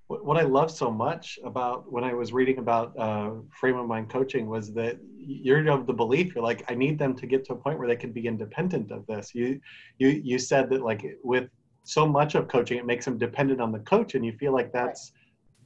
what 0.09 0.37
I 0.37 0.41
love 0.41 0.71
so 0.71 0.89
much 0.89 1.37
about 1.45 1.91
when 1.91 2.03
I 2.03 2.13
was 2.13 2.33
reading 2.33 2.57
about 2.57 2.97
uh, 2.97 3.29
frame 3.51 3.77
of 3.77 3.87
mind 3.87 4.09
coaching 4.09 4.49
was 4.49 4.73
that 4.73 4.97
you're 5.19 5.67
of 5.69 5.85
the 5.85 5.93
belief 5.93 6.33
you're 6.33 6.43
like 6.43 6.65
I 6.69 6.73
need 6.73 6.97
them 6.97 7.15
to 7.15 7.27
get 7.27 7.45
to 7.45 7.53
a 7.53 7.55
point 7.55 7.77
where 7.77 7.87
they 7.87 7.95
can 7.95 8.11
be 8.11 8.25
independent 8.25 8.91
of 8.91 9.05
this. 9.05 9.35
You 9.35 9.61
you 9.99 10.07
you 10.09 10.39
said 10.39 10.71
that 10.71 10.81
like 10.81 11.05
with 11.23 11.49
so 11.83 12.07
much 12.07 12.33
of 12.33 12.47
coaching 12.47 12.79
it 12.79 12.87
makes 12.87 13.05
them 13.05 13.19
dependent 13.19 13.61
on 13.61 13.71
the 13.71 13.79
coach, 13.79 14.15
and 14.15 14.25
you 14.25 14.33
feel 14.33 14.51
like 14.51 14.73
that's 14.73 15.11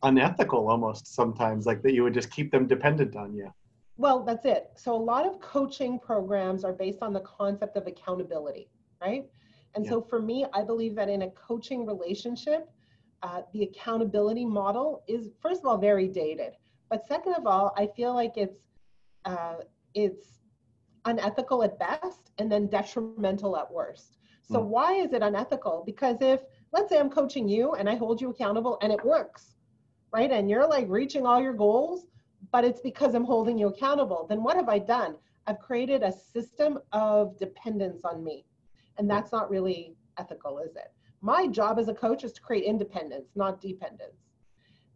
right. 0.04 0.10
unethical 0.10 0.70
almost 0.70 1.16
sometimes, 1.16 1.66
like 1.66 1.82
that 1.84 1.94
you 1.94 2.04
would 2.04 2.14
just 2.14 2.30
keep 2.30 2.52
them 2.52 2.68
dependent 2.68 3.16
on 3.16 3.34
you. 3.34 3.50
Well, 3.96 4.24
that's 4.24 4.46
it. 4.46 4.72
So 4.76 4.94
a 4.94 5.04
lot 5.14 5.26
of 5.26 5.40
coaching 5.40 6.00
programs 6.00 6.66
are 6.66 6.74
based 6.74 7.00
on 7.02 7.14
the 7.14 7.22
concept 7.22 7.78
of 7.78 7.88
accountability, 7.88 8.68
right? 9.02 9.26
And 9.76 9.86
yeah. 9.86 9.92
so 9.92 10.02
for 10.02 10.22
me, 10.22 10.46
I 10.54 10.64
believe 10.64 10.96
that 10.96 11.08
in 11.08 11.22
a 11.22 11.30
coaching 11.30 11.86
relationship 11.86 12.70
uh, 13.24 13.42
the 13.54 13.64
accountability 13.64 14.46
model 14.46 15.04
is 15.08 15.32
first 15.42 15.62
of 15.62 15.66
all 15.66 15.78
very 15.78 16.08
dated, 16.08 16.54
but 16.90 17.08
second 17.08 17.34
of 17.34 17.48
all, 17.48 17.74
I 17.78 17.88
feel 17.96 18.14
like 18.14 18.34
it's 18.36 18.60
uh, 19.26 19.56
it's 19.94 20.40
unethical 21.06 21.64
at 21.64 21.80
best 21.80 22.32
and 22.38 22.52
then 22.52 22.68
detrimental 22.68 23.58
at 23.58 23.72
worst. 23.72 24.18
So 24.44 24.60
mm. 24.60 24.66
why 24.66 24.94
is 24.94 25.14
it 25.14 25.22
unethical? 25.22 25.84
Because 25.86 26.18
if 26.22 26.42
let's 26.74 26.90
say 26.90 27.00
I'm 27.00 27.10
coaching 27.10 27.48
you 27.48 27.74
and 27.74 27.90
I 27.90 27.96
hold 27.96 28.20
you 28.20 28.30
accountable 28.30 28.78
and 28.82 28.92
it 28.92 29.04
works, 29.06 29.56
right? 30.12 30.32
And 30.32 30.50
you're 30.50 30.68
like 30.68 30.86
reaching 30.90 31.26
all 31.26 31.42
your 31.42 31.54
goals, 31.54 32.08
but 32.52 32.66
it's 32.66 32.82
because 32.82 33.16
I'm 33.16 33.26
holding 33.26 33.58
you 33.58 33.68
accountable. 33.68 34.26
Then 34.28 34.44
what 34.44 34.58
have 34.58 34.70
I 34.70 34.80
done? 34.80 35.16
I've 35.48 35.60
created 35.60 36.04
a 36.04 36.12
system 36.12 36.80
of 36.92 37.38
dependence 37.38 38.02
on 38.04 38.24
me. 38.24 38.46
And 38.98 39.10
that's 39.10 39.32
not 39.32 39.50
really 39.50 39.96
ethical, 40.18 40.60
is 40.60 40.76
it? 40.76 40.92
My 41.24 41.48
job 41.48 41.80
as 41.80 41.88
a 41.88 41.94
coach 41.94 42.26
is 42.26 42.34
to 42.34 42.42
create 42.42 42.66
independence, 42.66 43.30
not 43.34 43.62
dependence. 43.62 44.18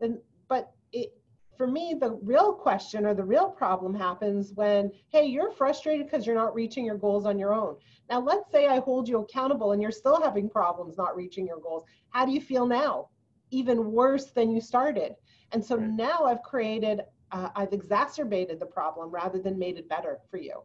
Then, 0.02 0.20
but 0.50 0.74
it, 0.92 1.14
for 1.56 1.68
me, 1.68 1.96
the 1.98 2.20
real 2.22 2.52
question 2.52 3.06
or 3.06 3.14
the 3.14 3.24
real 3.24 3.50
problem 3.50 3.96
happens 3.96 4.52
when, 4.54 4.92
hey, 5.08 5.26
you're 5.26 5.52
frustrated 5.54 6.06
because 6.06 6.28
you're 6.28 6.36
not 6.36 6.54
reaching 6.54 6.84
your 6.84 6.98
goals 6.98 7.26
on 7.26 7.40
your 7.40 7.54
own. 7.54 7.78
Now, 8.10 8.20
let's 8.20 8.52
say 8.52 8.68
I 8.68 8.82
hold 8.82 9.08
you 9.08 9.20
accountable 9.20 9.72
and 9.72 9.82
you're 9.82 9.90
still 9.90 10.22
having 10.22 10.50
problems 10.50 10.98
not 10.98 11.16
reaching 11.16 11.48
your 11.48 11.62
goals. 11.62 11.86
How 12.10 12.26
do 12.26 12.34
you 12.34 12.42
feel 12.42 12.66
now? 12.66 13.08
Even 13.52 13.94
worse 13.94 14.26
than 14.26 14.52
you 14.52 14.60
started. 14.60 15.16
And 15.54 15.64
so 15.64 15.78
right. 15.78 15.90
now 15.90 16.26
I've 16.26 16.44
created, 16.44 17.04
uh, 17.32 17.50
I've 17.56 17.72
exacerbated 17.72 18.60
the 18.60 18.66
problem 18.66 19.10
rather 19.12 19.40
than 19.40 19.58
made 19.58 19.78
it 19.78 19.88
better 19.88 20.20
for 20.30 20.38
you. 20.38 20.60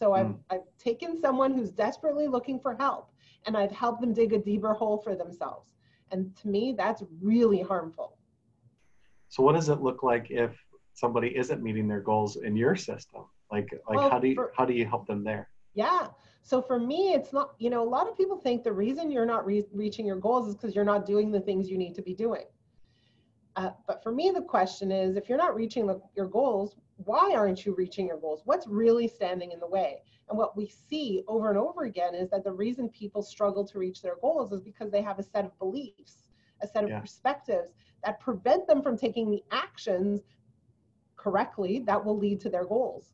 So 0.00 0.12
I've, 0.12 0.26
mm. 0.26 0.38
I've 0.50 0.66
taken 0.76 1.20
someone 1.20 1.54
who's 1.54 1.70
desperately 1.70 2.26
looking 2.26 2.58
for 2.58 2.74
help 2.74 3.13
and 3.46 3.56
I've 3.56 3.72
helped 3.72 4.00
them 4.00 4.12
dig 4.12 4.32
a 4.32 4.38
deeper 4.38 4.72
hole 4.72 4.98
for 4.98 5.14
themselves. 5.14 5.74
And 6.10 6.34
to 6.36 6.48
me, 6.48 6.74
that's 6.76 7.02
really 7.20 7.60
harmful. 7.60 8.18
So 9.28 9.42
what 9.42 9.54
does 9.54 9.68
it 9.68 9.80
look 9.80 10.02
like 10.02 10.30
if 10.30 10.52
somebody 10.92 11.36
isn't 11.36 11.62
meeting 11.62 11.88
their 11.88 12.00
goals 12.00 12.36
in 12.36 12.56
your 12.56 12.76
system? 12.76 13.24
Like, 13.50 13.68
like 13.88 13.98
well, 13.98 14.10
how 14.10 14.18
do 14.18 14.28
you, 14.28 14.34
for, 14.34 14.52
how 14.56 14.64
do 14.64 14.72
you 14.72 14.86
help 14.86 15.06
them 15.06 15.24
there? 15.24 15.48
Yeah. 15.74 16.08
So 16.42 16.60
for 16.60 16.78
me, 16.78 17.14
it's 17.14 17.32
not, 17.32 17.54
you 17.58 17.70
know, 17.70 17.82
a 17.82 17.88
lot 17.88 18.08
of 18.08 18.16
people 18.16 18.36
think 18.36 18.64
the 18.64 18.72
reason 18.72 19.10
you're 19.10 19.26
not 19.26 19.46
re- 19.46 19.66
reaching 19.72 20.06
your 20.06 20.16
goals 20.16 20.48
is 20.48 20.54
because 20.54 20.74
you're 20.74 20.84
not 20.84 21.06
doing 21.06 21.32
the 21.32 21.40
things 21.40 21.70
you 21.70 21.78
need 21.78 21.94
to 21.94 22.02
be 22.02 22.14
doing. 22.14 22.44
Uh, 23.56 23.70
but 23.86 24.02
for 24.02 24.12
me, 24.12 24.30
the 24.34 24.42
question 24.42 24.92
is 24.92 25.16
if 25.16 25.28
you're 25.28 25.38
not 25.38 25.54
reaching 25.54 25.86
the, 25.86 26.00
your 26.16 26.26
goals, 26.26 26.76
why 26.96 27.32
aren't 27.34 27.66
you 27.66 27.74
reaching 27.74 28.06
your 28.06 28.18
goals? 28.18 28.42
What's 28.44 28.66
really 28.66 29.08
standing 29.08 29.52
in 29.52 29.60
the 29.60 29.66
way? 29.66 30.02
And 30.28 30.38
what 30.38 30.56
we 30.56 30.66
see 30.88 31.22
over 31.28 31.50
and 31.50 31.58
over 31.58 31.84
again 31.84 32.14
is 32.14 32.30
that 32.30 32.44
the 32.44 32.52
reason 32.52 32.88
people 32.88 33.22
struggle 33.22 33.66
to 33.66 33.78
reach 33.78 34.00
their 34.00 34.16
goals 34.20 34.52
is 34.52 34.62
because 34.62 34.90
they 34.90 35.02
have 35.02 35.18
a 35.18 35.22
set 35.22 35.44
of 35.44 35.58
beliefs, 35.58 36.28
a 36.62 36.66
set 36.66 36.84
of 36.84 36.90
yeah. 36.90 37.00
perspectives 37.00 37.72
that 38.04 38.20
prevent 38.20 38.66
them 38.66 38.82
from 38.82 38.96
taking 38.96 39.30
the 39.30 39.42
actions 39.50 40.22
correctly 41.16 41.80
that 41.86 42.02
will 42.02 42.18
lead 42.18 42.40
to 42.40 42.48
their 42.48 42.64
goals. 42.64 43.12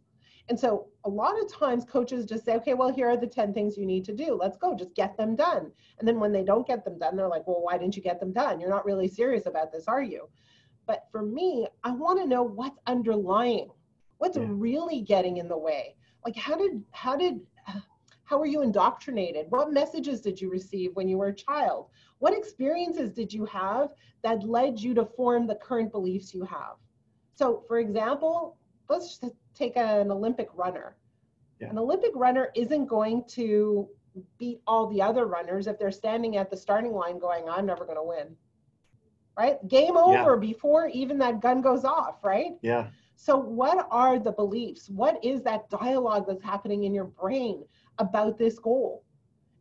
And 0.49 0.59
so 0.59 0.89
a 1.05 1.09
lot 1.09 1.41
of 1.41 1.53
times 1.53 1.85
coaches 1.85 2.27
just 2.27 2.45
say, 2.45 2.57
okay, 2.57 2.75
well, 2.75 2.93
here 2.93 3.09
are 3.09 3.17
the 3.17 3.27
10 3.27 3.55
things 3.55 3.79
you 3.79 3.87
need 3.87 4.05
to 4.07 4.13
do. 4.13 4.35
Let's 4.35 4.57
go, 4.57 4.75
just 4.75 4.95
get 4.97 5.17
them 5.17 5.37
done. 5.37 5.71
And 5.99 6.09
then 6.09 6.19
when 6.19 6.33
they 6.33 6.43
don't 6.43 6.67
get 6.67 6.85
them 6.85 6.99
done, 6.99 7.17
they're 7.17 7.29
like, 7.29 7.47
well, 7.47 7.63
why 7.63 7.79
didn't 7.79 7.97
you 7.97 8.03
get 8.03 8.19
them 8.19 8.33
done? 8.33 8.59
You're 8.59 8.69
not 8.69 8.85
really 8.85 9.07
serious 9.07 9.47
about 9.47 9.71
this, 9.71 9.87
are 9.87 10.03
you? 10.03 10.29
But 10.91 11.07
for 11.13 11.23
me, 11.23 11.69
I 11.85 11.93
want 11.93 12.19
to 12.19 12.27
know 12.27 12.43
what's 12.43 12.81
underlying, 12.89 13.71
what's 14.19 14.37
yeah. 14.37 14.47
really 14.49 15.03
getting 15.03 15.37
in 15.37 15.47
the 15.47 15.57
way. 15.57 15.95
Like 16.27 16.35
how 16.35 16.57
did 16.57 16.83
how 16.91 17.17
did 17.17 17.39
how 18.25 18.39
were 18.41 18.47
you 18.47 18.63
indoctrinated? 18.63 19.47
What 19.51 19.73
messages 19.73 20.21
did 20.21 20.41
you 20.41 20.51
receive 20.51 20.91
when 20.97 21.07
you 21.07 21.17
were 21.17 21.29
a 21.29 21.33
child? 21.33 21.91
What 22.19 22.37
experiences 22.37 23.13
did 23.13 23.33
you 23.33 23.45
have 23.45 23.91
that 24.25 24.43
led 24.43 24.81
you 24.81 24.93
to 24.95 25.05
form 25.05 25.47
the 25.47 25.55
current 25.55 25.93
beliefs 25.93 26.35
you 26.35 26.43
have? 26.43 26.75
So, 27.37 27.63
for 27.69 27.79
example, 27.79 28.57
let's 28.89 29.17
just 29.17 29.33
take 29.55 29.77
an 29.77 30.11
Olympic 30.11 30.49
runner. 30.57 30.97
Yeah. 31.61 31.71
An 31.71 31.79
Olympic 31.79 32.11
runner 32.17 32.49
isn't 32.57 32.87
going 32.87 33.23
to 33.29 33.89
beat 34.41 34.61
all 34.67 34.89
the 34.89 35.01
other 35.01 35.27
runners 35.27 35.69
if 35.69 35.79
they're 35.79 35.93
standing 35.93 36.37
at 36.37 36.51
the 36.51 36.57
starting 36.57 36.93
line 36.93 37.21
going, 37.21 37.49
I'm 37.49 37.65
never 37.65 37.85
going 37.85 37.99
to 37.99 38.03
win. 38.03 38.37
Right? 39.41 39.57
Game 39.69 39.97
over 39.97 40.35
yeah. 40.35 40.39
before 40.39 40.89
even 40.89 41.17
that 41.21 41.41
gun 41.41 41.63
goes 41.63 41.83
off, 41.83 42.23
right? 42.23 42.59
Yeah. 42.61 42.89
So, 43.17 43.39
what 43.39 43.89
are 43.91 44.19
the 44.19 44.33
beliefs? 44.33 44.91
What 44.91 45.25
is 45.25 45.43
that 45.45 45.71
dialogue 45.71 46.27
that's 46.29 46.43
happening 46.43 46.85
in 46.85 46.93
your 46.93 47.07
brain 47.07 47.65
about 47.97 48.37
this 48.37 48.59
goal? 48.59 49.03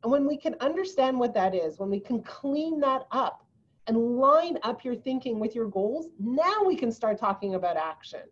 And 0.04 0.12
when 0.12 0.28
we 0.28 0.36
can 0.36 0.56
understand 0.60 1.18
what 1.18 1.34
that 1.36 1.56
is, 1.56 1.80
when 1.80 1.90
we 1.90 2.02
can 2.02 2.22
clean 2.24 2.82
that 2.82 3.08
up 3.12 3.46
and 3.88 3.96
line 4.18 4.58
up 4.64 4.84
your 4.84 4.96
thinking 4.96 5.40
with 5.40 5.56
your 5.56 5.70
goals, 5.70 6.10
now 6.20 6.62
we 6.66 6.76
can 6.76 6.92
start 6.92 7.18
talking 7.18 7.56
about 7.56 7.78
action. 7.78 8.24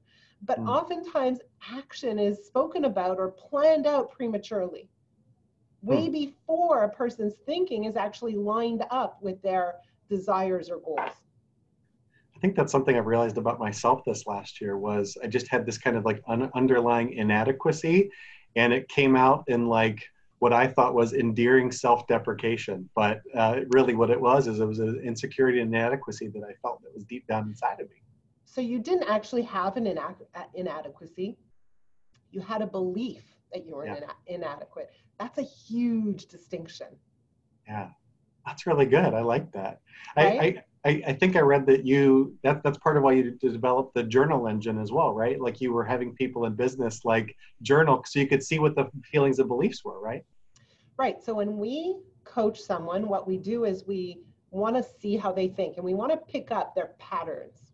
But 0.41 0.59
mm. 0.59 0.67
oftentimes, 0.67 1.39
action 1.73 2.19
is 2.19 2.45
spoken 2.45 2.83
about 2.83 3.19
or 3.19 3.31
planned 3.31 3.87
out 3.87 4.11
prematurely, 4.11 4.89
way 5.81 6.09
mm. 6.09 6.11
before 6.11 6.83
a 6.83 6.89
person's 6.89 7.35
thinking 7.45 7.85
is 7.85 7.95
actually 7.95 8.35
lined 8.35 8.83
up 8.91 9.21
with 9.21 9.41
their 9.41 9.75
desires 10.09 10.69
or 10.69 10.79
goals. 10.79 11.26
I 12.37 12.39
think 12.39 12.55
that's 12.55 12.71
something 12.71 12.95
I've 12.95 13.07
realized 13.07 13.39
about 13.39 13.57
myself 13.59 14.03
this 14.05 14.27
last 14.27 14.61
year 14.61 14.77
was 14.77 15.17
I 15.23 15.27
just 15.27 15.47
had 15.47 15.65
this 15.65 15.79
kind 15.79 15.97
of 15.97 16.05
like 16.05 16.21
un- 16.27 16.51
underlying 16.53 17.13
inadequacy 17.13 18.11
and 18.55 18.71
it 18.71 18.87
came 18.89 19.15
out 19.15 19.43
in 19.47 19.65
like 19.65 20.03
what 20.37 20.53
I 20.53 20.67
thought 20.67 20.93
was 20.93 21.13
endearing 21.13 21.71
self-deprecation, 21.71 22.87
but 22.95 23.21
uh, 23.35 23.61
really 23.69 23.95
what 23.95 24.11
it 24.11 24.21
was 24.21 24.47
is 24.47 24.59
it 24.59 24.67
was 24.67 24.77
an 24.77 25.01
insecurity 25.03 25.61
and 25.61 25.73
inadequacy 25.73 26.27
that 26.27 26.43
I 26.43 26.53
felt 26.61 26.83
that 26.83 26.93
was 26.93 27.05
deep 27.05 27.25
down 27.25 27.47
inside 27.47 27.79
of 27.79 27.89
me. 27.89 28.03
So 28.45 28.61
you 28.61 28.77
didn't 28.77 29.09
actually 29.09 29.41
have 29.41 29.75
an 29.75 29.87
inadequacy. 30.53 31.37
You 32.29 32.41
had 32.41 32.61
a 32.61 32.67
belief 32.67 33.23
that 33.51 33.65
you 33.65 33.75
were 33.75 33.87
yeah. 33.87 33.99
inadequate. 34.27 34.91
That's 35.19 35.39
a 35.39 35.43
huge 35.43 36.27
distinction. 36.27 36.87
Yeah, 37.67 37.89
that's 38.45 38.67
really 38.67 38.85
good. 38.85 39.15
I 39.15 39.21
like 39.21 39.51
that. 39.53 39.81
Right? 40.15 40.39
I, 40.39 40.45
I, 40.45 40.63
I 40.85 41.13
think 41.19 41.35
I 41.35 41.41
read 41.41 41.65
that 41.65 41.85
you 41.85 42.37
that 42.43 42.63
that's 42.63 42.77
part 42.77 42.95
of 42.95 43.03
why 43.03 43.13
you 43.13 43.31
developed 43.31 43.93
the 43.93 44.03
journal 44.03 44.47
engine 44.47 44.79
as 44.79 44.91
well, 44.91 45.13
right? 45.13 45.39
Like 45.39 45.59
you 45.59 45.73
were 45.73 45.83
having 45.83 46.13
people 46.15 46.45
in 46.45 46.53
business 46.53 47.03
like 47.03 47.35
journal 47.61 48.03
so 48.05 48.19
you 48.19 48.27
could 48.27 48.43
see 48.43 48.59
what 48.59 48.75
the 48.75 48.89
feelings 49.03 49.39
and 49.39 49.49
beliefs 49.49 49.83
were, 49.83 49.99
right? 49.99 50.23
Right. 50.97 51.21
So 51.21 51.33
when 51.33 51.57
we 51.57 51.97
coach 52.23 52.59
someone, 52.59 53.07
what 53.07 53.27
we 53.27 53.37
do 53.37 53.65
is 53.65 53.85
we 53.85 54.21
want 54.51 54.75
to 54.77 54.83
see 54.83 55.17
how 55.17 55.31
they 55.31 55.47
think 55.47 55.75
and 55.75 55.85
we 55.85 55.93
want 55.93 56.11
to 56.11 56.17
pick 56.17 56.51
up 56.51 56.73
their 56.73 56.91
patterns. 56.99 57.73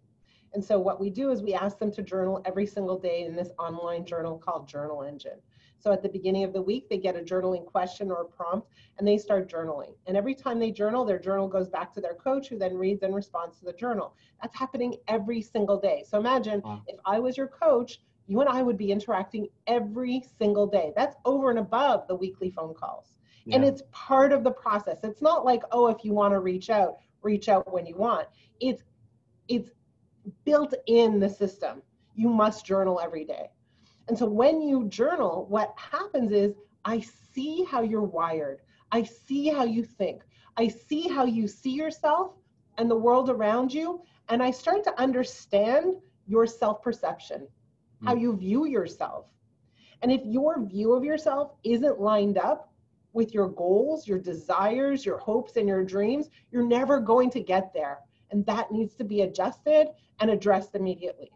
And 0.54 0.64
so 0.64 0.80
what 0.80 1.00
we 1.00 1.10
do 1.10 1.32
is 1.32 1.42
we 1.42 1.54
ask 1.54 1.80
them 1.80 1.92
to 1.94 2.02
journal 2.04 2.42
every 2.46 2.66
single 2.66 2.98
day 2.98 3.26
in 3.26 3.36
this 3.36 3.52
online 3.60 4.06
journal 4.06 4.38
called 4.38 4.68
Journal 4.68 5.04
Engine. 5.04 5.40
So 5.84 5.92
at 5.92 6.02
the 6.02 6.08
beginning 6.08 6.46
of 6.46 6.54
the 6.54 6.62
week, 6.62 6.88
they 6.88 6.98
get 6.98 7.18
a 7.18 7.20
journaling 7.20 7.66
question 7.66 8.10
or 8.10 8.22
a 8.22 8.26
prompt 8.26 8.70
and 8.98 9.06
they 9.06 9.18
start 9.18 9.50
journaling. 9.50 9.94
And 10.08 10.16
every 10.16 10.34
time 10.34 10.58
they 10.58 10.72
journal, 10.72 11.04
their 11.04 11.20
journal 11.20 11.46
goes 11.50 11.68
back 11.68 11.94
to 11.94 12.00
their 12.00 12.14
coach 12.14 12.48
who 12.48 12.58
then 12.58 12.78
reads 12.78 13.04
and 13.04 13.14
responds 13.14 13.60
to 13.60 13.66
the 13.66 13.74
journal. 13.74 14.16
That's 14.42 14.58
happening 14.58 14.96
every 15.10 15.42
single 15.42 15.78
day. 15.78 16.06
So 16.08 16.18
imagine 16.18 16.62
wow. 16.62 16.82
if 16.88 16.98
I 17.06 17.20
was 17.20 17.36
your 17.36 17.50
coach, 17.50 18.00
you 18.28 18.40
and 18.40 18.50
I 18.50 18.62
would 18.62 18.78
be 18.78 18.94
interacting 18.94 19.50
every 19.68 20.24
single 20.38 20.68
day. 20.68 20.94
That's 20.96 21.18
over 21.26 21.50
and 21.50 21.60
above 21.60 22.08
the 22.08 22.16
weekly 22.16 22.50
phone 22.50 22.74
calls. 22.74 23.18
Yeah. 23.44 23.58
And 23.58 23.66
it's 23.66 23.84
part 23.92 24.32
of 24.32 24.46
the 24.46 24.52
process. 24.52 25.00
It's 25.04 25.22
not 25.22 25.44
like, 25.44 25.64
oh, 25.74 25.88
if 25.88 26.06
you 26.06 26.14
want 26.14 26.34
to 26.34 26.40
reach 26.40 26.70
out, 26.70 27.00
reach 27.24 27.50
out 27.50 27.74
when 27.74 27.86
you 27.86 27.98
want. 27.98 28.30
It's 28.62 28.84
it's 29.50 29.72
built 30.46 30.74
in 30.88 31.20
the 31.20 31.30
system. 31.30 31.82
You 32.16 32.30
must 32.30 32.66
journal 32.66 33.02
every 33.04 33.26
day. 33.26 33.50
And 34.08 34.18
so 34.18 34.26
when 34.26 34.62
you 34.62 34.88
journal, 34.88 35.46
what 35.50 35.74
happens 35.78 36.32
is 36.32 36.54
I 36.86 37.00
see 37.34 37.64
how 37.64 37.82
you're 37.82 38.02
wired. 38.02 38.62
I 38.92 39.04
see 39.04 39.48
how 39.48 39.64
you 39.64 39.84
think. 39.84 40.24
I 40.58 40.68
see 40.68 41.08
how 41.08 41.26
you 41.26 41.48
see 41.48 41.72
yourself 41.72 42.34
and 42.78 42.90
the 42.90 42.96
world 42.96 43.30
around 43.30 43.74
you. 43.74 44.02
And 44.30 44.42
I 44.44 44.52
start 44.52 44.84
to 44.86 45.02
understand 45.02 45.96
your 46.28 46.46
self 46.46 46.82
perception, 46.82 47.42
mm. 47.42 48.08
how 48.08 48.16
you 48.16 48.36
view 48.36 48.66
yourself. 48.66 49.26
And 50.02 50.12
if 50.12 50.22
your 50.26 50.64
view 50.64 50.94
of 50.94 51.04
yourself 51.04 51.54
isn't 51.64 52.00
lined 52.00 52.38
up 52.38 52.72
with 53.14 53.34
your 53.34 53.48
goals, 53.48 54.08
your 54.08 54.20
desires, 54.20 55.06
your 55.06 55.18
hopes, 55.18 55.56
and 55.56 55.68
your 55.68 55.84
dreams, 55.84 56.30
you're 56.52 56.68
never 56.68 57.00
going 57.00 57.30
to 57.32 57.40
get 57.40 57.74
there. 57.74 58.00
And 58.32 58.46
that 58.48 58.72
needs 58.72 58.96
to 58.96 59.04
be 59.04 59.22
adjusted 59.22 59.88
and 60.20 60.30
addressed 60.30 60.76
immediately. 60.76 61.32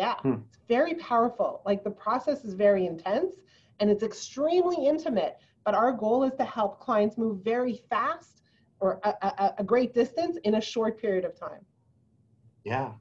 Yeah, 0.00 0.14
hmm. 0.22 0.36
it's 0.48 0.58
very 0.66 0.94
powerful. 0.94 1.60
Like 1.66 1.84
the 1.84 1.90
process 1.90 2.42
is 2.42 2.54
very 2.54 2.86
intense 2.86 3.34
and 3.80 3.90
it's 3.90 4.02
extremely 4.02 4.86
intimate. 4.86 5.36
But 5.62 5.74
our 5.74 5.92
goal 5.92 6.24
is 6.24 6.32
to 6.38 6.44
help 6.44 6.80
clients 6.80 7.18
move 7.18 7.44
very 7.44 7.82
fast 7.90 8.40
or 8.80 8.98
a, 9.04 9.10
a, 9.20 9.54
a 9.58 9.64
great 9.64 9.92
distance 9.92 10.38
in 10.44 10.54
a 10.54 10.60
short 10.60 10.98
period 10.98 11.26
of 11.26 11.38
time. 11.38 11.60
Yeah, 12.64 12.92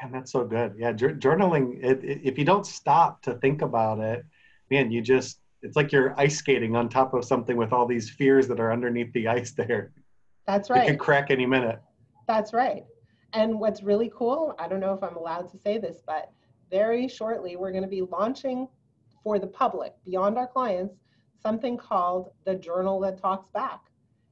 man, 0.00 0.12
that's 0.12 0.30
so 0.30 0.44
good. 0.44 0.76
Yeah, 0.78 0.92
journaling. 0.92 1.82
It, 1.82 2.04
it, 2.04 2.20
if 2.22 2.38
you 2.38 2.44
don't 2.44 2.64
stop 2.64 3.20
to 3.22 3.34
think 3.34 3.62
about 3.62 3.98
it, 3.98 4.24
man, 4.70 4.92
you 4.92 5.02
just 5.02 5.40
it's 5.62 5.74
like 5.74 5.90
you're 5.90 6.14
ice 6.20 6.36
skating 6.36 6.76
on 6.76 6.88
top 6.88 7.14
of 7.14 7.24
something 7.24 7.56
with 7.56 7.72
all 7.72 7.84
these 7.84 8.08
fears 8.08 8.46
that 8.46 8.60
are 8.60 8.72
underneath 8.72 9.12
the 9.12 9.26
ice 9.26 9.50
there. 9.50 9.90
That's 10.46 10.70
right. 10.70 10.84
It 10.84 10.92
could 10.92 11.00
crack 11.00 11.32
any 11.32 11.46
minute. 11.46 11.80
That's 12.28 12.52
right. 12.52 12.84
And 13.34 13.60
what's 13.60 13.82
really 13.82 14.10
cool, 14.14 14.54
I 14.58 14.68
don't 14.68 14.80
know 14.80 14.94
if 14.94 15.02
I'm 15.02 15.16
allowed 15.16 15.50
to 15.50 15.58
say 15.58 15.78
this, 15.78 15.98
but 16.06 16.30
very 16.70 17.08
shortly 17.08 17.56
we're 17.56 17.72
going 17.72 17.82
to 17.82 17.88
be 17.88 18.02
launching 18.02 18.68
for 19.22 19.38
the 19.38 19.46
public, 19.46 19.94
beyond 20.04 20.38
our 20.38 20.46
clients, 20.46 20.94
something 21.42 21.76
called 21.76 22.30
the 22.44 22.54
Journal 22.54 23.00
That 23.00 23.20
Talks 23.20 23.50
Back, 23.50 23.80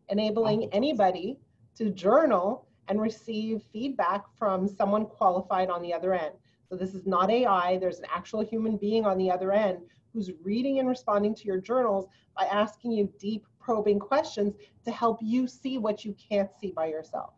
enabling 0.08 0.64
oh. 0.64 0.68
anybody 0.72 1.38
to 1.76 1.90
journal 1.90 2.66
and 2.88 3.00
receive 3.00 3.62
feedback 3.72 4.24
from 4.38 4.68
someone 4.68 5.04
qualified 5.04 5.68
on 5.68 5.82
the 5.82 5.92
other 5.92 6.14
end. 6.14 6.34
So 6.68 6.76
this 6.76 6.94
is 6.94 7.06
not 7.06 7.30
AI, 7.30 7.78
there's 7.78 7.98
an 7.98 8.06
actual 8.12 8.40
human 8.40 8.76
being 8.76 9.04
on 9.04 9.18
the 9.18 9.30
other 9.30 9.52
end 9.52 9.78
who's 10.12 10.30
reading 10.42 10.78
and 10.78 10.88
responding 10.88 11.34
to 11.34 11.44
your 11.44 11.60
journals 11.60 12.06
by 12.36 12.44
asking 12.46 12.92
you 12.92 13.12
deep 13.18 13.46
probing 13.60 13.98
questions 13.98 14.54
to 14.84 14.90
help 14.90 15.18
you 15.20 15.46
see 15.46 15.78
what 15.78 16.04
you 16.04 16.14
can't 16.14 16.50
see 16.60 16.72
by 16.72 16.86
yourself. 16.86 17.34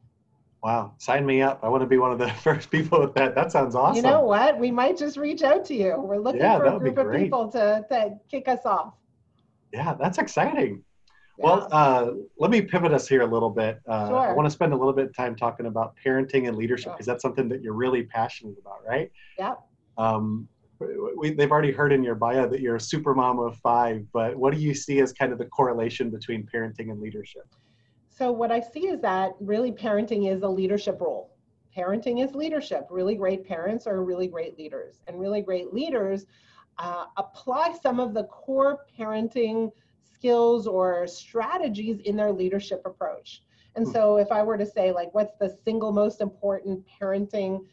Wow, 0.62 0.94
sign 0.98 1.24
me 1.24 1.40
up. 1.40 1.60
I 1.62 1.68
want 1.68 1.82
to 1.82 1.86
be 1.86 1.98
one 1.98 2.12
of 2.12 2.18
the 2.18 2.28
first 2.42 2.70
people 2.70 3.00
with 3.00 3.14
that. 3.14 3.34
That 3.34 3.52
sounds 3.52 3.74
awesome. 3.74 3.96
You 3.96 4.02
know 4.02 4.22
what? 4.22 4.58
We 4.58 4.70
might 4.70 4.96
just 4.96 5.16
reach 5.16 5.42
out 5.42 5.64
to 5.66 5.74
you. 5.74 5.96
We're 5.98 6.18
looking 6.18 6.40
yeah, 6.40 6.58
for 6.58 6.64
a 6.66 6.78
group 6.78 6.98
of 6.98 7.12
people 7.12 7.48
to, 7.52 7.84
to 7.88 8.16
kick 8.30 8.48
us 8.48 8.60
off. 8.64 8.94
Yeah, 9.72 9.94
that's 9.94 10.18
exciting. 10.18 10.82
Yeah. 11.38 11.44
Well, 11.44 11.68
uh, 11.70 12.10
let 12.38 12.50
me 12.50 12.60
pivot 12.60 12.92
us 12.92 13.06
here 13.06 13.22
a 13.22 13.26
little 13.26 13.50
bit. 13.50 13.80
Uh, 13.86 14.08
sure. 14.08 14.18
I 14.18 14.32
want 14.32 14.46
to 14.46 14.50
spend 14.50 14.72
a 14.72 14.76
little 14.76 14.92
bit 14.92 15.06
of 15.06 15.16
time 15.16 15.36
talking 15.36 15.66
about 15.66 15.94
parenting 16.04 16.48
and 16.48 16.56
leadership 16.56 16.92
because 16.92 17.04
sure. 17.04 17.14
that's 17.14 17.22
something 17.22 17.48
that 17.50 17.62
you're 17.62 17.74
really 17.74 18.02
passionate 18.02 18.56
about, 18.60 18.78
right? 18.84 19.12
Yeah. 19.38 19.54
Um, 19.96 20.48
we, 21.16 21.30
they've 21.30 21.50
already 21.50 21.72
heard 21.72 21.92
in 21.92 22.02
your 22.02 22.14
bio 22.14 22.48
that 22.48 22.60
you're 22.60 22.76
a 22.76 22.80
super 22.80 23.14
mom 23.14 23.38
of 23.38 23.56
five, 23.58 24.04
but 24.12 24.36
what 24.36 24.54
do 24.54 24.60
you 24.60 24.74
see 24.74 25.00
as 25.00 25.12
kind 25.12 25.32
of 25.32 25.38
the 25.38 25.46
correlation 25.46 26.10
between 26.10 26.48
parenting 26.52 26.90
and 26.90 27.00
leadership? 27.00 27.46
So, 28.18 28.32
what 28.32 28.50
I 28.50 28.58
see 28.58 28.88
is 28.88 29.00
that 29.02 29.34
really 29.38 29.70
parenting 29.70 30.28
is 30.28 30.42
a 30.42 30.48
leadership 30.48 31.00
role. 31.00 31.36
Parenting 31.76 32.24
is 32.24 32.34
leadership. 32.34 32.88
Really 32.90 33.14
great 33.14 33.46
parents 33.46 33.86
are 33.86 34.02
really 34.02 34.26
great 34.26 34.58
leaders, 34.58 35.02
and 35.06 35.20
really 35.20 35.40
great 35.40 35.72
leaders 35.72 36.26
uh, 36.78 37.04
apply 37.16 37.76
some 37.80 38.00
of 38.00 38.14
the 38.14 38.24
core 38.24 38.80
parenting 38.98 39.70
skills 40.02 40.66
or 40.66 41.06
strategies 41.06 42.00
in 42.00 42.16
their 42.16 42.32
leadership 42.32 42.82
approach. 42.86 43.44
And 43.76 43.86
hmm. 43.86 43.92
so, 43.92 44.16
if 44.16 44.32
I 44.32 44.42
were 44.42 44.58
to 44.58 44.66
say, 44.66 44.90
like, 44.90 45.14
what's 45.14 45.36
the 45.38 45.56
single 45.64 45.92
most 45.92 46.20
important 46.20 46.84
parenting 47.00 47.64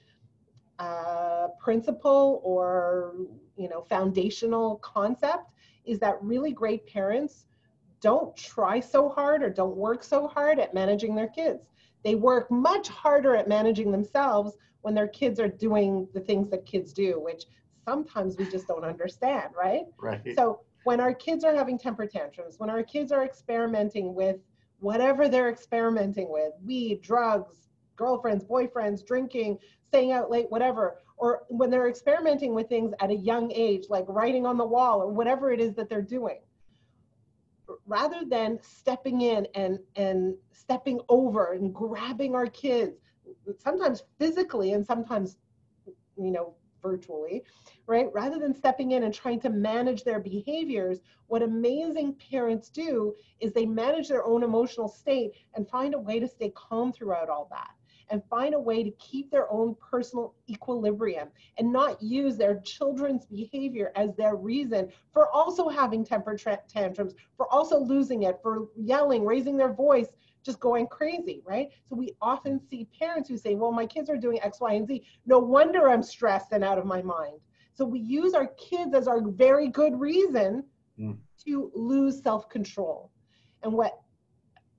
uh, 0.77 1.47
principle 1.59 2.39
or 2.43 3.15
you 3.57 3.67
know 3.67 3.81
foundational 3.89 4.75
concept, 4.83 5.49
is 5.85 5.97
that 6.01 6.21
really 6.21 6.51
great 6.51 6.85
parents 6.85 7.45
don't 8.01 8.35
try 8.35 8.79
so 8.79 9.09
hard 9.09 9.43
or 9.43 9.49
don't 9.49 9.75
work 9.75 10.03
so 10.03 10.27
hard 10.27 10.59
at 10.59 10.73
managing 10.73 11.15
their 11.15 11.27
kids. 11.27 11.65
They 12.03 12.15
work 12.15 12.51
much 12.51 12.87
harder 12.87 13.35
at 13.35 13.47
managing 13.47 13.91
themselves 13.91 14.57
when 14.81 14.93
their 14.93 15.07
kids 15.07 15.39
are 15.39 15.47
doing 15.47 16.07
the 16.13 16.19
things 16.19 16.49
that 16.51 16.65
kids 16.65 16.93
do, 16.93 17.19
which 17.19 17.45
sometimes 17.83 18.37
we 18.37 18.45
just 18.49 18.67
don't 18.67 18.85
understand, 18.85 19.53
right? 19.57 19.85
Right. 19.97 20.21
So 20.35 20.61
when 20.83 20.99
our 20.99 21.13
kids 21.13 21.43
are 21.43 21.55
having 21.55 21.79
temper 21.79 22.05
tantrums, 22.05 22.59
when 22.59 22.69
our 22.69 22.83
kids 22.83 23.11
are 23.11 23.25
experimenting 23.25 24.13
with 24.13 24.37
whatever 24.79 25.27
they're 25.27 25.49
experimenting 25.49 26.29
with, 26.29 26.51
weed, 26.63 27.01
drugs, 27.01 27.69
girlfriends, 27.95 28.43
boyfriends, 28.43 29.05
drinking, 29.05 29.57
staying 29.83 30.11
out 30.11 30.29
late, 30.29 30.45
whatever, 30.49 30.99
or 31.17 31.43
when 31.47 31.69
they're 31.69 31.89
experimenting 31.89 32.53
with 32.53 32.67
things 32.67 32.93
at 32.99 33.09
a 33.09 33.15
young 33.15 33.51
age, 33.53 33.85
like 33.89 34.05
writing 34.07 34.45
on 34.45 34.57
the 34.57 34.65
wall 34.65 35.01
or 35.01 35.07
whatever 35.07 35.51
it 35.51 35.59
is 35.59 35.73
that 35.73 35.89
they're 35.89 36.01
doing, 36.01 36.39
rather 37.87 38.23
than 38.25 38.59
stepping 38.61 39.21
in 39.21 39.47
and 39.55 39.79
and 39.95 40.35
stepping 40.51 40.99
over 41.09 41.53
and 41.53 41.73
grabbing 41.73 42.35
our 42.35 42.47
kids 42.47 42.97
sometimes 43.57 44.03
physically 44.17 44.73
and 44.73 44.85
sometimes 44.85 45.37
you 46.17 46.31
know 46.31 46.53
virtually 46.81 47.43
right? 47.87 48.07
Rather 48.13 48.39
than 48.39 48.53
stepping 48.53 48.91
in 48.91 49.03
and 49.03 49.13
trying 49.13 49.39
to 49.41 49.49
manage 49.49 50.03
their 50.03 50.19
behaviors 50.19 50.99
what 51.27 51.41
amazing 51.41 52.15
parents 52.31 52.69
do 52.69 53.13
is 53.39 53.51
they 53.51 53.65
manage 53.65 54.07
their 54.07 54.25
own 54.25 54.43
emotional 54.43 54.87
state 54.87 55.31
and 55.55 55.67
find 55.67 55.93
a 55.93 55.99
way 55.99 56.19
to 56.19 56.27
stay 56.27 56.51
calm 56.55 56.91
throughout 56.91 57.29
all 57.29 57.47
that 57.51 57.71
and 58.09 58.21
find 58.29 58.53
a 58.53 58.59
way 58.59 58.83
to 58.83 58.91
keep 58.91 59.31
their 59.31 59.51
own 59.51 59.75
personal 59.75 60.33
equilibrium 60.49 61.29
and 61.57 61.71
not 61.71 62.01
use 62.01 62.37
their 62.37 62.59
children's 62.61 63.25
behavior 63.25 63.91
as 63.95 64.15
their 64.15 64.35
reason 64.35 64.89
for 65.13 65.29
also 65.31 65.67
having 65.67 66.05
temper 66.05 66.37
tantrums, 66.67 67.13
for 67.37 67.51
also 67.53 67.79
losing 67.79 68.23
it, 68.23 68.39
for 68.41 68.67
yelling, 68.75 69.25
raising 69.25 69.57
their 69.57 69.73
voice, 69.73 70.07
just 70.43 70.59
going 70.59 70.87
crazy, 70.87 71.41
right? 71.45 71.69
So 71.89 71.95
we 71.95 72.11
often 72.21 72.61
see 72.69 72.87
parents 72.97 73.27
who 73.27 73.37
say, 73.37 73.55
well, 73.55 73.71
my 73.71 73.85
kids 73.85 74.09
are 74.09 74.17
doing 74.17 74.39
X, 74.41 74.61
Y, 74.61 74.73
and 74.73 74.87
Z. 74.87 75.03
No 75.25 75.39
wonder 75.39 75.89
I'm 75.89 76.03
stressed 76.03 76.51
and 76.51 76.63
out 76.63 76.77
of 76.77 76.85
my 76.85 77.01
mind. 77.01 77.39
So 77.73 77.83
we 77.83 77.99
use 77.99 78.33
our 78.33 78.47
kids 78.57 78.93
as 78.93 79.07
our 79.07 79.21
very 79.21 79.67
good 79.67 79.99
reason 79.99 80.63
mm. 80.99 81.17
to 81.45 81.71
lose 81.73 82.21
self 82.21 82.47
control. 82.47 83.11
And 83.63 83.73
what 83.73 83.99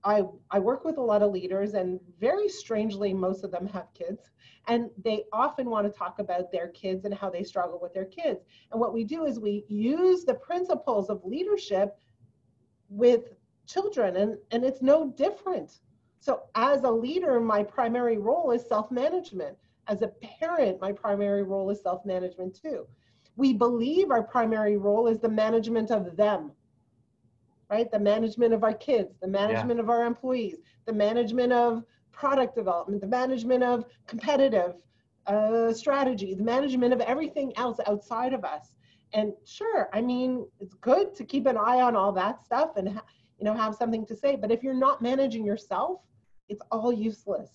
I, 0.06 0.22
I 0.52 0.60
work 0.60 0.84
with 0.84 0.98
a 0.98 1.02
lot 1.02 1.22
of 1.22 1.32
leaders, 1.32 1.74
and 1.74 1.98
very 2.20 2.48
strangely, 2.48 3.12
most 3.12 3.42
of 3.42 3.50
them 3.50 3.66
have 3.66 3.92
kids. 3.92 4.30
And 4.68 4.88
they 5.02 5.24
often 5.32 5.68
want 5.68 5.92
to 5.92 5.98
talk 5.98 6.20
about 6.20 6.52
their 6.52 6.68
kids 6.68 7.04
and 7.04 7.12
how 7.12 7.28
they 7.28 7.42
struggle 7.42 7.80
with 7.82 7.92
their 7.92 8.04
kids. 8.04 8.44
And 8.70 8.80
what 8.80 8.94
we 8.94 9.02
do 9.02 9.24
is 9.24 9.40
we 9.40 9.64
use 9.68 10.24
the 10.24 10.34
principles 10.34 11.10
of 11.10 11.24
leadership 11.24 11.98
with 12.88 13.34
children, 13.66 14.16
and, 14.16 14.38
and 14.52 14.64
it's 14.64 14.80
no 14.80 15.10
different. 15.10 15.80
So, 16.20 16.42
as 16.54 16.84
a 16.84 16.90
leader, 16.90 17.40
my 17.40 17.64
primary 17.64 18.18
role 18.18 18.52
is 18.52 18.64
self 18.64 18.92
management. 18.92 19.56
As 19.88 20.02
a 20.02 20.12
parent, 20.40 20.80
my 20.80 20.92
primary 20.92 21.42
role 21.42 21.68
is 21.70 21.82
self 21.82 22.06
management 22.06 22.54
too. 22.54 22.86
We 23.34 23.52
believe 23.52 24.12
our 24.12 24.22
primary 24.22 24.76
role 24.76 25.08
is 25.08 25.18
the 25.18 25.28
management 25.28 25.90
of 25.90 26.16
them 26.16 26.52
right? 27.70 27.90
The 27.90 27.98
management 27.98 28.54
of 28.54 28.64
our 28.64 28.74
kids, 28.74 29.16
the 29.20 29.28
management 29.28 29.78
yeah. 29.78 29.82
of 29.82 29.90
our 29.90 30.04
employees, 30.04 30.56
the 30.86 30.92
management 30.92 31.52
of 31.52 31.84
product 32.12 32.54
development, 32.54 33.00
the 33.00 33.06
management 33.06 33.62
of 33.62 33.84
competitive 34.06 34.74
uh, 35.26 35.72
strategy, 35.72 36.34
the 36.34 36.44
management 36.44 36.92
of 36.92 37.00
everything 37.00 37.52
else 37.56 37.78
outside 37.86 38.32
of 38.32 38.44
us. 38.44 38.74
And 39.12 39.32
sure, 39.44 39.88
I 39.92 40.00
mean, 40.00 40.46
it's 40.60 40.74
good 40.74 41.14
to 41.16 41.24
keep 41.24 41.46
an 41.46 41.56
eye 41.56 41.80
on 41.80 41.96
all 41.96 42.12
that 42.12 42.44
stuff 42.44 42.76
and 42.76 42.88
ha- 42.88 43.04
you 43.38 43.44
know 43.44 43.54
have 43.54 43.74
something 43.74 44.06
to 44.06 44.16
say. 44.16 44.36
But 44.36 44.50
if 44.50 44.62
you're 44.62 44.74
not 44.74 45.02
managing 45.02 45.44
yourself, 45.44 46.00
it's 46.48 46.62
all 46.70 46.92
useless. 46.92 47.50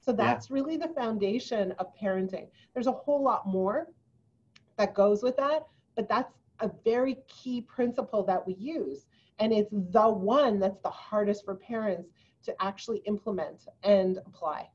So 0.00 0.12
that's 0.12 0.48
yeah. 0.48 0.54
really 0.54 0.76
the 0.76 0.88
foundation 0.88 1.72
of 1.78 1.86
parenting. 2.00 2.46
There's 2.74 2.86
a 2.86 2.92
whole 2.92 3.22
lot 3.22 3.46
more 3.46 3.88
that 4.78 4.94
goes 4.94 5.22
with 5.22 5.36
that, 5.36 5.66
but 5.96 6.08
that's 6.08 6.32
a 6.60 6.70
very 6.84 7.18
key 7.28 7.60
principle 7.62 8.24
that 8.24 8.46
we 8.46 8.54
use. 8.54 9.06
And 9.38 9.52
it's 9.52 9.70
the 9.70 10.08
one 10.08 10.58
that's 10.58 10.80
the 10.82 10.90
hardest 10.90 11.44
for 11.44 11.54
parents 11.56 12.10
to 12.44 12.54
actually 12.60 12.98
implement 13.06 13.66
and 13.82 14.18
apply. 14.26 14.68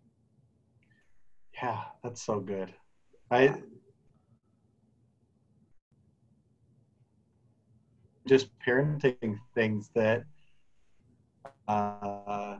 Yeah, 1.62 1.84
that's 2.04 2.22
so 2.22 2.40
good. 2.40 2.74
I 3.30 3.56
just 8.28 8.50
parenting 8.66 9.38
things 9.56 9.90
that 9.96 10.24
uh, 11.68 12.58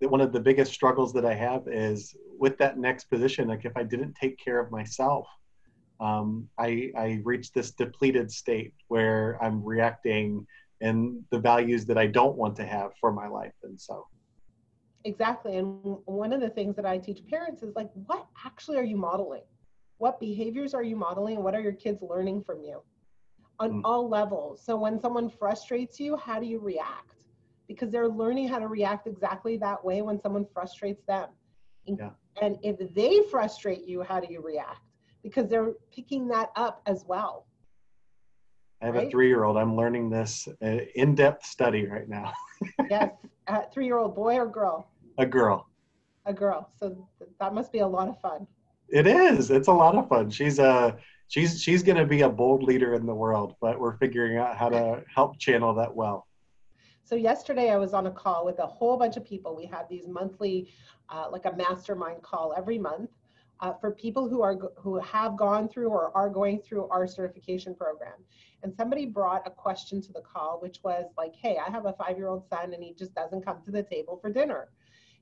that 0.00 0.08
one 0.08 0.20
of 0.20 0.32
the 0.32 0.40
biggest 0.40 0.72
struggles 0.72 1.12
that 1.12 1.24
I 1.24 1.34
have 1.34 1.62
is 1.66 2.14
with 2.38 2.58
that 2.58 2.78
next 2.78 3.04
position. 3.04 3.48
Like 3.48 3.64
if 3.64 3.76
I 3.76 3.82
didn't 3.82 4.14
take 4.14 4.38
care 4.38 4.58
of 4.58 4.70
myself, 4.70 5.26
um, 6.04 6.48
I 6.58 6.90
I 6.96 7.20
reach 7.24 7.52
this 7.52 7.70
depleted 7.70 8.30
state 8.30 8.74
where 8.88 9.42
I'm 9.42 9.64
reacting 9.64 10.46
and 10.80 11.24
the 11.30 11.38
values 11.38 11.86
that 11.86 11.96
I 11.96 12.06
don't 12.06 12.36
want 12.36 12.54
to 12.56 12.66
have 12.66 12.90
for 13.00 13.10
my 13.10 13.26
life. 13.26 13.54
And 13.62 13.80
so. 13.80 14.06
Exactly. 15.04 15.56
And 15.56 15.98
one 16.04 16.32
of 16.32 16.40
the 16.40 16.50
things 16.50 16.76
that 16.76 16.84
I 16.84 16.98
teach 16.98 17.26
parents 17.26 17.62
is 17.62 17.74
like, 17.74 17.90
what 18.06 18.26
actually 18.44 18.76
are 18.76 18.84
you 18.84 18.96
modeling? 18.96 19.46
What 19.98 20.20
behaviors 20.20 20.74
are 20.74 20.82
you 20.82 20.96
modeling? 20.96 21.42
What 21.42 21.54
are 21.54 21.60
your 21.60 21.72
kids 21.72 22.02
learning 22.02 22.44
from 22.44 22.62
you 22.62 22.82
on 23.58 23.70
mm. 23.70 23.80
all 23.84 24.08
levels? 24.08 24.62
So 24.64 24.76
when 24.76 25.00
someone 25.00 25.30
frustrates 25.30 25.98
you, 26.00 26.16
how 26.16 26.38
do 26.40 26.46
you 26.46 26.58
react? 26.58 27.24
Because 27.68 27.90
they're 27.90 28.08
learning 28.08 28.48
how 28.48 28.58
to 28.58 28.68
react 28.68 29.06
exactly 29.06 29.56
that 29.58 29.82
way 29.82 30.02
when 30.02 30.20
someone 30.20 30.46
frustrates 30.52 31.02
them. 31.06 31.28
Yeah. 31.86 32.10
And 32.42 32.58
if 32.62 32.76
they 32.94 33.22
frustrate 33.30 33.86
you, 33.86 34.02
how 34.02 34.20
do 34.20 34.30
you 34.30 34.42
react? 34.42 34.80
Because 35.24 35.48
they're 35.48 35.72
picking 35.92 36.28
that 36.28 36.50
up 36.54 36.82
as 36.86 37.04
well. 37.08 37.46
I 38.80 38.86
have 38.86 38.94
right? 38.94 39.08
a 39.08 39.10
three-year-old. 39.10 39.56
I'm 39.56 39.74
learning 39.74 40.10
this 40.10 40.46
uh, 40.62 40.76
in-depth 40.94 41.44
study 41.44 41.86
right 41.86 42.08
now. 42.08 42.32
yes, 42.90 43.10
a 43.46 43.62
three-year-old 43.72 44.14
boy 44.14 44.36
or 44.36 44.46
girl? 44.46 44.86
A 45.18 45.26
girl. 45.26 45.66
A 46.26 46.32
girl. 46.34 46.70
So 46.78 47.08
that 47.40 47.54
must 47.54 47.72
be 47.72 47.78
a 47.78 47.86
lot 47.86 48.08
of 48.08 48.20
fun. 48.20 48.46
It 48.90 49.06
is. 49.06 49.50
It's 49.50 49.68
a 49.68 49.72
lot 49.72 49.96
of 49.96 50.08
fun. 50.08 50.30
She's 50.30 50.58
a 50.58 50.96
she's 51.28 51.62
she's 51.62 51.82
going 51.82 51.96
to 51.96 52.04
be 52.04 52.22
a 52.22 52.28
bold 52.28 52.62
leader 52.62 52.94
in 52.94 53.06
the 53.06 53.14
world, 53.14 53.56
but 53.60 53.80
we're 53.80 53.96
figuring 53.96 54.36
out 54.36 54.56
how 54.56 54.68
to 54.68 55.02
help 55.12 55.38
channel 55.38 55.74
that 55.74 55.94
well. 55.94 56.26
So 57.04 57.16
yesterday 57.16 57.70
I 57.70 57.76
was 57.76 57.92
on 57.92 58.06
a 58.06 58.10
call 58.10 58.44
with 58.44 58.58
a 58.58 58.66
whole 58.66 58.96
bunch 58.96 59.16
of 59.16 59.24
people. 59.24 59.54
We 59.54 59.66
have 59.66 59.88
these 59.90 60.06
monthly, 60.06 60.72
uh, 61.10 61.26
like 61.30 61.44
a 61.44 61.54
mastermind 61.54 62.22
call 62.22 62.54
every 62.56 62.78
month 62.78 63.10
uh, 63.64 63.72
for 63.80 63.92
people 63.92 64.28
who 64.28 64.42
are 64.42 64.58
who 64.76 64.98
have 64.98 65.38
gone 65.38 65.68
through 65.68 65.88
or 65.88 66.14
are 66.14 66.28
going 66.28 66.60
through 66.60 66.86
our 66.88 67.06
certification 67.06 67.74
program. 67.74 68.18
And 68.62 68.74
somebody 68.74 69.06
brought 69.06 69.46
a 69.46 69.50
question 69.50 70.02
to 70.02 70.12
the 70.12 70.20
call 70.20 70.58
which 70.60 70.78
was 70.84 71.06
like 71.16 71.34
hey 71.34 71.56
i 71.66 71.70
have 71.70 71.86
a 71.86 71.94
five 71.94 72.18
year 72.18 72.28
old 72.28 72.46
son 72.46 72.74
and 72.74 72.82
he 72.82 72.92
just 72.92 73.14
doesn't 73.14 73.44
come 73.44 73.62
to 73.64 73.70
the 73.70 73.82
table 73.82 74.18
for 74.20 74.30
dinner. 74.30 74.68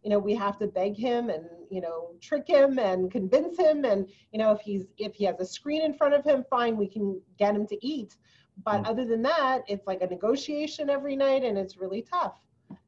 You 0.02 0.10
know 0.10 0.18
we 0.18 0.34
have 0.34 0.58
to 0.58 0.66
beg 0.66 0.96
him 0.96 1.30
and 1.30 1.44
you 1.70 1.80
know 1.80 2.10
trick 2.20 2.48
him 2.48 2.80
and 2.80 3.12
convince 3.12 3.56
him 3.56 3.84
and 3.84 4.08
you 4.32 4.40
know 4.40 4.50
if 4.50 4.60
he's 4.60 4.86
if 4.98 5.14
he 5.14 5.24
has 5.26 5.38
a 5.38 5.46
screen 5.46 5.82
in 5.82 5.94
front 5.94 6.14
of 6.14 6.24
him 6.24 6.44
fine 6.50 6.76
we 6.76 6.88
can 6.88 7.20
get 7.38 7.54
him 7.54 7.66
to 7.68 7.86
eat. 7.86 8.16
But 8.64 8.82
mm. 8.82 8.88
other 8.88 9.04
than 9.04 9.22
that 9.22 9.62
it's 9.68 9.86
like 9.86 10.02
a 10.02 10.08
negotiation 10.08 10.90
every 10.90 11.14
night 11.14 11.44
and 11.44 11.56
it's 11.56 11.76
really 11.76 12.02
tough 12.02 12.40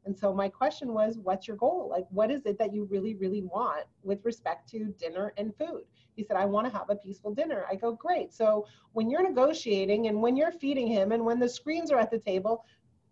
and 0.07 0.17
so 0.17 0.33
my 0.33 0.49
question 0.49 0.93
was 0.93 1.19
what's 1.19 1.49
your 1.49 1.57
goal 1.57 1.89
like 1.91 2.05
what 2.11 2.31
is 2.31 2.45
it 2.47 2.59
that 2.59 2.73
you 2.73 2.85
really 2.91 3.15
really 3.15 3.43
want 3.43 3.85
with 4.03 4.25
respect 4.25 4.69
to 4.69 4.95
dinner 4.99 5.33
and 5.37 5.55
food 5.57 5.83
he 6.17 6.23
said 6.23 6.37
i 6.37 6.45
want 6.45 6.67
to 6.67 6.77
have 6.77 6.91
a 6.91 6.97
peaceful 6.97 7.35
dinner 7.35 7.65
i 7.71 7.75
go 7.75 7.93
great 7.93 8.33
so 8.33 8.67
when 8.93 9.09
you're 9.11 9.23
negotiating 9.23 10.09
and 10.09 10.21
when 10.21 10.37
you're 10.37 10.53
feeding 10.53 10.87
him 10.87 11.13
and 11.13 11.25
when 11.25 11.39
the 11.39 11.49
screens 11.49 11.91
are 11.91 11.99
at 11.99 12.11
the 12.11 12.19
table 12.19 12.65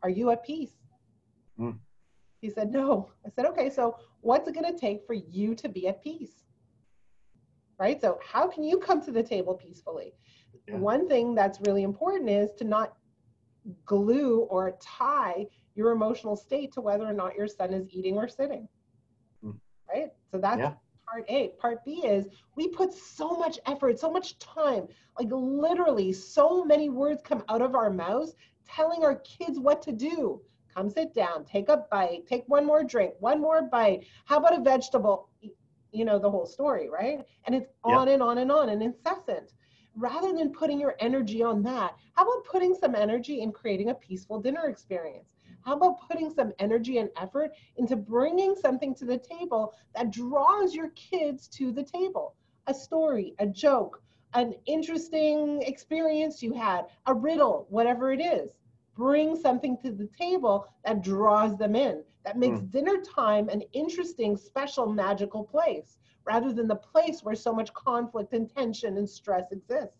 are 0.02 0.10
you 0.10 0.30
at 0.30 0.44
peace 0.44 0.72
mm. 1.58 1.76
He 2.42 2.50
said, 2.50 2.72
No. 2.72 3.08
I 3.24 3.30
said, 3.30 3.46
Okay, 3.46 3.70
so 3.70 3.96
what's 4.20 4.46
it 4.48 4.54
going 4.54 4.70
to 4.70 4.78
take 4.78 5.06
for 5.06 5.14
you 5.14 5.54
to 5.54 5.68
be 5.68 5.88
at 5.88 6.02
peace? 6.02 6.42
Right? 7.78 8.00
So, 8.00 8.18
how 8.22 8.48
can 8.48 8.64
you 8.64 8.78
come 8.78 9.00
to 9.02 9.12
the 9.12 9.22
table 9.22 9.54
peacefully? 9.54 10.12
Yeah. 10.68 10.76
One 10.76 11.08
thing 11.08 11.34
that's 11.34 11.60
really 11.62 11.84
important 11.84 12.28
is 12.28 12.50
to 12.58 12.64
not 12.64 12.96
glue 13.86 14.40
or 14.50 14.76
tie 14.82 15.46
your 15.74 15.92
emotional 15.92 16.36
state 16.36 16.72
to 16.72 16.80
whether 16.80 17.04
or 17.04 17.12
not 17.12 17.34
your 17.34 17.48
son 17.48 17.72
is 17.72 17.88
eating 17.90 18.16
or 18.16 18.28
sitting. 18.28 18.68
Mm. 19.44 19.56
Right? 19.88 20.10
So, 20.30 20.38
that's 20.38 20.58
yeah. 20.58 20.74
part 21.08 21.24
A. 21.28 21.48
Part 21.60 21.84
B 21.84 22.04
is 22.04 22.26
we 22.56 22.68
put 22.68 22.92
so 22.92 23.30
much 23.30 23.58
effort, 23.66 23.98
so 23.98 24.10
much 24.10 24.38
time, 24.38 24.86
like 25.18 25.28
literally, 25.30 26.12
so 26.12 26.64
many 26.64 26.88
words 26.88 27.20
come 27.22 27.42
out 27.48 27.62
of 27.62 27.74
our 27.74 27.90
mouths 27.90 28.34
telling 28.66 29.04
our 29.04 29.16
kids 29.16 29.58
what 29.58 29.82
to 29.82 29.92
do 29.92 30.40
come 30.74 30.90
sit 30.90 31.14
down, 31.14 31.44
take 31.44 31.68
a 31.68 31.84
bite, 31.90 32.26
take 32.26 32.44
one 32.46 32.64
more 32.64 32.82
drink, 32.82 33.14
one 33.20 33.40
more 33.40 33.62
bite. 33.62 34.06
How 34.24 34.38
about 34.38 34.58
a 34.58 34.62
vegetable? 34.62 35.28
You 35.92 36.04
know, 36.04 36.18
the 36.18 36.30
whole 36.30 36.46
story, 36.46 36.88
right? 36.88 37.20
And 37.44 37.54
it's 37.54 37.68
on 37.84 38.08
yeah. 38.08 38.14
and 38.14 38.22
on 38.22 38.38
and 38.38 38.50
on 38.50 38.70
and 38.70 38.82
incessant. 38.82 39.52
Rather 39.94 40.32
than 40.32 40.52
putting 40.52 40.80
your 40.80 40.94
energy 41.00 41.42
on 41.42 41.62
that, 41.64 41.94
how 42.14 42.22
about 42.22 42.44
putting 42.46 42.74
some 42.74 42.94
energy 42.94 43.42
in 43.42 43.52
creating 43.52 43.90
a 43.90 43.94
peaceful 43.94 44.40
dinner 44.40 44.66
experience? 44.68 45.28
How 45.64 45.76
about 45.76 46.08
putting 46.08 46.30
some 46.30 46.52
energy 46.58 46.98
and 46.98 47.10
effort 47.16 47.52
into 47.76 47.96
bringing 47.96 48.54
something 48.54 48.94
to 48.96 49.04
the 49.04 49.18
table 49.18 49.74
that 49.94 50.10
draws 50.10 50.74
your 50.74 50.90
kids 50.90 51.48
to 51.48 51.72
the 51.72 51.82
table? 51.82 52.34
A 52.66 52.74
story, 52.74 53.34
a 53.38 53.46
joke, 53.46 54.02
an 54.34 54.54
interesting 54.66 55.62
experience 55.62 56.42
you 56.42 56.52
had, 56.52 56.86
a 57.06 57.14
riddle, 57.14 57.66
whatever 57.68 58.12
it 58.12 58.20
is 58.20 58.52
bring 58.94 59.36
something 59.36 59.76
to 59.78 59.90
the 59.90 60.08
table 60.18 60.66
that 60.84 61.02
draws 61.02 61.56
them 61.56 61.74
in, 61.74 62.02
that 62.24 62.38
makes 62.38 62.60
mm. 62.60 62.70
dinner 62.70 62.98
time 62.98 63.48
an 63.48 63.62
interesting, 63.72 64.36
special, 64.36 64.86
magical 64.86 65.42
place 65.42 65.98
rather 66.24 66.52
than 66.52 66.68
the 66.68 66.76
place 66.76 67.22
where 67.22 67.34
so 67.34 67.52
much 67.52 67.72
conflict 67.74 68.32
and 68.32 68.48
tension 68.54 68.96
and 68.96 69.08
stress 69.08 69.50
exists. 69.50 69.98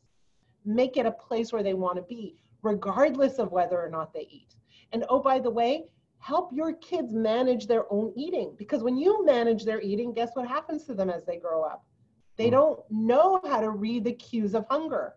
Make 0.64 0.96
it 0.96 1.06
a 1.06 1.10
place 1.10 1.52
where 1.52 1.62
they 1.62 1.74
want 1.74 1.96
to 1.96 2.02
be, 2.02 2.36
regardless 2.62 3.38
of 3.38 3.50
whether 3.50 3.80
or 3.80 3.88
not 3.88 4.12
they 4.12 4.28
eat. 4.30 4.54
And 4.92 5.04
oh, 5.08 5.20
by 5.20 5.38
the 5.38 5.50
way, 5.50 5.84
help 6.18 6.52
your 6.52 6.74
kids 6.74 7.12
manage 7.12 7.66
their 7.66 7.90
own 7.92 8.12
eating 8.16 8.54
because 8.56 8.82
when 8.82 8.96
you 8.96 9.24
manage 9.24 9.64
their 9.64 9.80
eating, 9.80 10.12
guess 10.12 10.30
what 10.34 10.46
happens 10.46 10.84
to 10.84 10.94
them 10.94 11.10
as 11.10 11.24
they 11.24 11.38
grow 11.38 11.62
up? 11.62 11.84
They 12.36 12.48
mm. 12.48 12.52
don't 12.52 12.80
know 12.90 13.40
how 13.44 13.60
to 13.60 13.70
read 13.70 14.04
the 14.04 14.12
cues 14.12 14.54
of 14.54 14.66
hunger, 14.70 15.14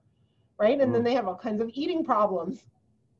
right? 0.58 0.80
And 0.80 0.90
mm. 0.90 0.94
then 0.94 1.04
they 1.04 1.14
have 1.14 1.28
all 1.28 1.36
kinds 1.36 1.62
of 1.62 1.70
eating 1.74 2.04
problems 2.04 2.66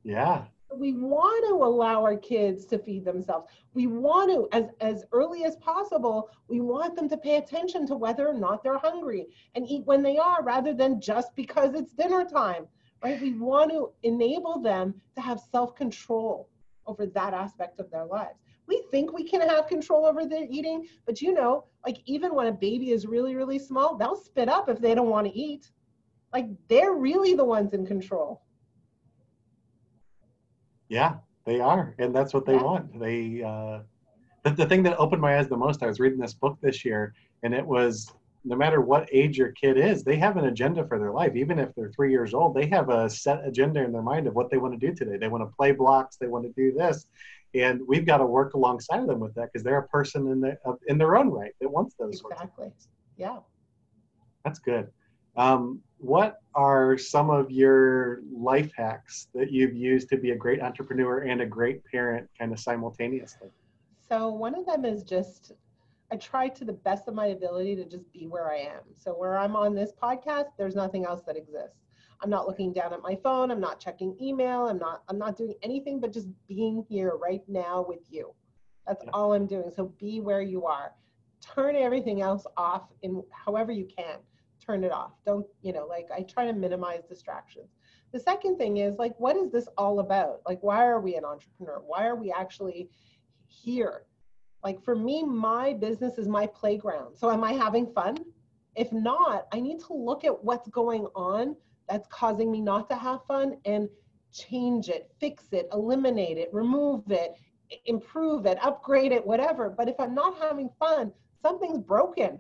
yeah. 0.06 0.44
We 0.74 0.94
want 0.94 1.46
to 1.50 1.66
allow 1.66 2.04
our 2.04 2.16
kids 2.16 2.66
to 2.68 2.78
feed 2.78 3.06
themselves. 3.06 3.52
We 3.74 3.88
want 3.88 4.32
to, 4.32 4.48
as, 4.56 4.66
as 4.82 5.06
early 5.12 5.44
as 5.44 5.56
possible, 5.58 6.30
we 6.48 6.60
want 6.60 6.96
them 6.96 7.10
to 7.10 7.18
pay 7.18 7.38
attention 7.38 7.88
to 7.88 7.96
whether 7.96 8.28
or 8.28 8.34
not 8.34 8.64
they're 8.64 8.78
hungry 8.78 9.28
and 9.56 9.68
eat 9.68 9.86
when 9.86 10.04
they 10.04 10.18
are 10.18 10.44
rather 10.44 10.74
than 10.74 11.02
just 11.02 11.36
because 11.36 11.74
it's 11.74 11.94
dinner 11.94 12.24
time, 12.24 12.68
right? 13.06 13.22
We 13.22 13.34
want 13.34 13.72
to 13.72 13.92
enable 14.02 14.60
them 14.60 14.96
to 15.16 15.22
have 15.22 15.40
self 15.40 15.76
control 15.76 16.50
over 16.88 17.06
that 17.06 17.34
aspect 17.34 17.80
of 17.80 17.92
their 17.92 18.06
lives. 18.06 18.40
We 18.68 18.84
think 18.90 19.14
we 19.14 19.24
can 19.24 19.42
have 19.48 19.68
control 19.68 20.08
over 20.08 20.26
their 20.26 20.46
eating, 20.50 20.88
but 21.06 21.22
you 21.22 21.32
know, 21.34 21.66
like 21.86 21.98
even 22.06 22.34
when 22.34 22.48
a 22.48 22.52
baby 22.52 22.92
is 22.92 23.06
really, 23.06 23.36
really 23.36 23.60
small, 23.60 23.96
they'll 23.96 24.16
spit 24.16 24.50
up 24.50 24.70
if 24.70 24.80
they 24.80 24.96
don't 24.96 25.10
want 25.10 25.28
to 25.28 25.34
eat. 25.38 25.70
Like 26.34 26.48
they're 26.68 26.94
really 26.94 27.36
the 27.36 27.46
ones 27.46 27.74
in 27.74 27.86
control. 27.86 28.42
Yeah, 30.90 31.16
they 31.46 31.60
are, 31.60 31.94
and 32.00 32.16
that's 32.16 32.34
what 32.34 32.46
they 32.48 32.56
yeah. 32.56 32.64
want. 32.64 33.00
They 33.00 33.44
uh, 33.44 33.80
the, 34.44 34.52
the 34.52 34.66
thing 34.66 34.82
that 34.84 34.98
opened 34.98 35.22
my 35.22 35.38
eyes 35.38 35.48
the 35.48 35.58
most. 35.58 35.84
I 35.84 35.88
was 35.88 36.00
reading 36.00 36.20
this 36.20 36.34
book 36.34 36.58
this 36.60 36.84
year, 36.84 37.14
and 37.44 37.54
it 37.54 37.66
was 37.66 38.12
no 38.46 38.56
matter 38.56 38.80
what 38.80 39.10
age 39.12 39.38
your 39.38 39.52
kid 39.52 39.78
is, 39.78 40.04
they 40.04 40.18
have 40.18 40.38
an 40.38 40.46
agenda 40.46 40.88
for 40.88 41.00
their 41.00 41.12
life. 41.12 41.36
Even 41.36 41.58
if 41.58 41.74
they're 41.74 41.92
three 41.92 42.12
years 42.12 42.34
old, 42.34 42.56
they 42.56 42.68
have 42.68 42.90
a 42.90 43.10
set 43.10 43.46
agenda 43.46 43.84
in 43.84 43.92
their 43.92 44.04
mind 44.04 44.28
of 44.28 44.36
what 44.36 44.52
they 44.52 44.58
want 44.58 44.80
to 44.80 44.88
do 44.88 44.94
today. 44.94 45.18
They 45.18 45.28
want 45.28 45.42
to 45.42 45.56
play 45.56 45.72
blocks. 45.72 46.16
They 46.18 46.28
want 46.28 46.46
to 46.46 46.54
do 46.54 46.72
this, 46.72 47.08
and 47.56 47.82
we've 47.88 48.06
got 48.06 48.18
to 48.18 48.26
work 48.26 48.54
alongside 48.54 49.00
of 49.00 49.08
them 49.08 49.20
with 49.20 49.34
that 49.36 49.52
because 49.52 49.64
they're 49.64 49.80
a 49.80 49.88
person 49.88 50.28
in 50.28 50.40
the 50.40 50.58
in 50.88 50.98
their 50.98 51.18
own 51.18 51.30
right 51.30 51.54
that 51.60 51.70
wants 51.70 51.96
those 51.98 52.22
exactly. 52.22 52.72
Yeah, 53.18 53.40
that's 54.44 54.60
good. 54.60 54.90
Um, 55.36 55.82
what 55.98 56.38
are 56.54 56.98
some 56.98 57.30
of 57.30 57.52
your 57.52 58.22
life 58.32 58.72
hacks 58.78 59.28
that 59.34 59.52
you've 59.52 59.74
used 59.74 60.08
to 60.10 60.18
be 60.18 60.32
a 60.32 60.36
great 60.36 60.62
entrepreneur 60.62 61.20
and 61.20 61.42
a 61.42 61.46
great 61.46 61.84
parent 61.86 62.30
kind 62.38 62.54
of 62.54 62.60
simultaneously? 62.60 63.50
So, 64.08 64.30
one 64.30 64.56
of 64.56 64.66
them 64.66 64.86
is 64.86 65.04
just 65.04 65.54
I 66.16 66.18
try 66.18 66.48
to 66.48 66.64
the 66.64 66.72
best 66.72 67.10
of 67.10 67.14
my 67.14 67.26
ability 67.28 67.76
to 67.76 67.84
just 67.84 68.10
be 68.14 68.26
where 68.26 68.50
I 68.50 68.60
am. 68.60 68.84
So, 68.96 69.12
where 69.12 69.38
I'm 69.38 69.58
on 69.58 69.76
this 69.76 69.92
podcast, 70.02 70.46
there's 70.58 70.74
nothing 70.74 71.04
else 71.04 71.22
that 71.28 71.36
exists. 71.36 71.84
I'm 72.24 72.30
not 72.30 72.48
looking 72.48 72.72
down 72.72 72.94
at 72.94 73.02
my 73.02 73.18
phone, 73.22 73.52
I'm 73.52 73.60
not 73.60 73.82
checking 73.82 74.16
email, 74.22 74.68
I'm 74.68 74.80
not 74.80 75.04
I'm 75.10 75.18
not 75.18 75.36
doing 75.36 75.56
anything 75.62 76.00
but 76.00 76.14
just 76.14 76.30
being 76.48 76.86
here 76.88 77.18
right 77.22 77.42
now 77.50 77.86
with 77.86 78.00
you. 78.10 78.34
That's 78.88 79.04
yeah. 79.04 79.10
all 79.12 79.34
I'm 79.34 79.46
doing. 79.46 79.70
So 79.76 79.94
be 80.00 80.22
where 80.22 80.42
you 80.42 80.66
are. 80.66 80.94
Turn 81.42 81.76
everything 81.76 82.22
else 82.22 82.48
off 82.56 82.84
in 83.02 83.22
however 83.32 83.74
you 83.74 83.86
can 83.86 84.20
turn 84.66 84.86
it 84.86 84.94
off. 84.94 85.12
Don't, 85.26 85.46
you 85.64 85.74
know, 85.74 85.86
like 85.86 86.08
I 86.16 86.22
try 86.22 86.46
to 86.46 86.54
minimize 86.54 87.04
distractions. 87.10 87.76
The 88.14 88.22
second 88.22 88.56
thing 88.58 88.78
is 88.78 88.96
like, 88.96 89.20
what 89.20 89.36
is 89.36 89.52
this 89.52 89.68
all 89.78 90.00
about? 90.00 90.44
Like, 90.48 90.64
why 90.64 90.86
are 90.86 91.02
we 91.02 91.16
an 91.18 91.26
entrepreneur? 91.26 91.84
Why 91.86 92.06
are 92.06 92.16
we 92.16 92.32
actually 92.32 92.90
here? 93.48 94.06
Like 94.66 94.84
for 94.84 94.96
me, 94.96 95.24
my 95.24 95.74
business 95.74 96.18
is 96.18 96.28
my 96.28 96.48
playground. 96.48 97.16
So 97.16 97.30
am 97.30 97.44
I 97.44 97.54
having 97.54 97.86
fun? 97.94 98.18
If 98.76 98.92
not, 98.92 99.46
I 99.54 99.60
need 99.60 99.80
to 99.82 99.94
look 99.94 100.26
at 100.26 100.44
what's 100.44 100.68
going 100.70 101.06
on 101.16 101.56
that's 101.88 102.08
causing 102.08 102.52
me 102.52 102.62
not 102.62 102.90
to 102.90 102.96
have 102.96 103.24
fun 103.28 103.58
and 103.66 103.88
change 104.34 104.90
it, 104.90 105.12
fix 105.20 105.54
it, 105.54 105.70
eliminate 105.72 106.40
it, 106.40 106.50
remove 106.52 107.12
it, 107.12 107.36
improve 107.86 108.48
it, 108.48 108.58
upgrade 108.60 109.12
it, 109.12 109.26
whatever. 109.26 109.70
But 109.70 109.88
if 109.88 110.00
I'm 110.00 110.16
not 110.16 110.40
having 110.40 110.72
fun, 110.80 111.14
something's 111.44 111.78
broken. 111.78 112.40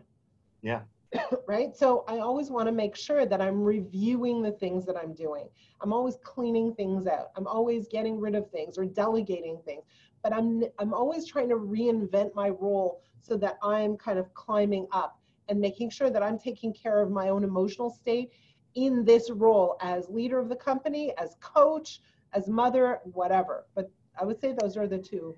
Yeah. 0.63 0.81
right? 1.47 1.75
So 1.75 2.03
I 2.07 2.19
always 2.19 2.49
want 2.49 2.67
to 2.67 2.71
make 2.71 2.95
sure 2.95 3.27
that 3.27 3.39
I'm 3.39 3.61
reviewing 3.61 4.41
the 4.41 4.51
things 4.51 4.85
that 4.88 4.97
I'm 4.97 5.13
doing. 5.13 5.47
I'm 5.81 5.93
always 5.93 6.17
cleaning 6.23 6.73
things 6.73 7.05
out. 7.05 7.27
I'm 7.35 7.45
always 7.47 7.88
getting 7.88 8.19
rid 8.19 8.33
of 8.33 8.49
things 8.49 8.79
or 8.79 8.85
delegating 8.85 9.59
things. 9.63 9.83
But 10.25 10.33
I'm 10.33 10.63
I'm 10.79 10.91
always 10.91 11.27
trying 11.27 11.49
to 11.49 11.55
reinvent 11.55 12.33
my 12.33 12.49
role 12.49 13.03
so 13.21 13.38
that 13.38 13.59
I'm 13.61 13.95
kind 13.95 14.17
of 14.17 14.33
climbing 14.33 14.88
up 14.91 15.19
and 15.49 15.61
making 15.61 15.91
sure 15.91 16.09
that 16.09 16.23
I'm 16.23 16.39
taking 16.39 16.73
care 16.73 16.99
of 16.99 17.11
my 17.11 17.29
own 17.29 17.43
emotional 17.43 17.91
state 17.91 18.31
in 18.73 19.05
this 19.05 19.29
role 19.29 19.77
as 19.81 20.09
leader 20.09 20.39
of 20.39 20.49
the 20.49 20.55
company, 20.55 21.13
as 21.19 21.35
coach, 21.41 22.01
as 22.33 22.47
mother, 22.47 23.01
whatever. 23.03 23.67
But 23.75 23.91
I 24.19 24.25
would 24.25 24.41
say 24.41 24.55
those 24.59 24.77
are 24.77 24.88
the 24.88 24.97
two 24.97 25.38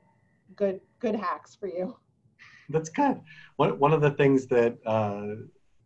good 0.55 0.79
good 0.99 1.15
hacks 1.15 1.53
for 1.53 1.67
you. 1.67 1.97
That's 2.69 2.87
good. 2.87 3.19
One 3.57 3.77
one 3.79 3.91
of 3.91 3.99
the 3.99 4.11
things 4.11 4.47
that 4.47 4.77
uh, 4.85 5.35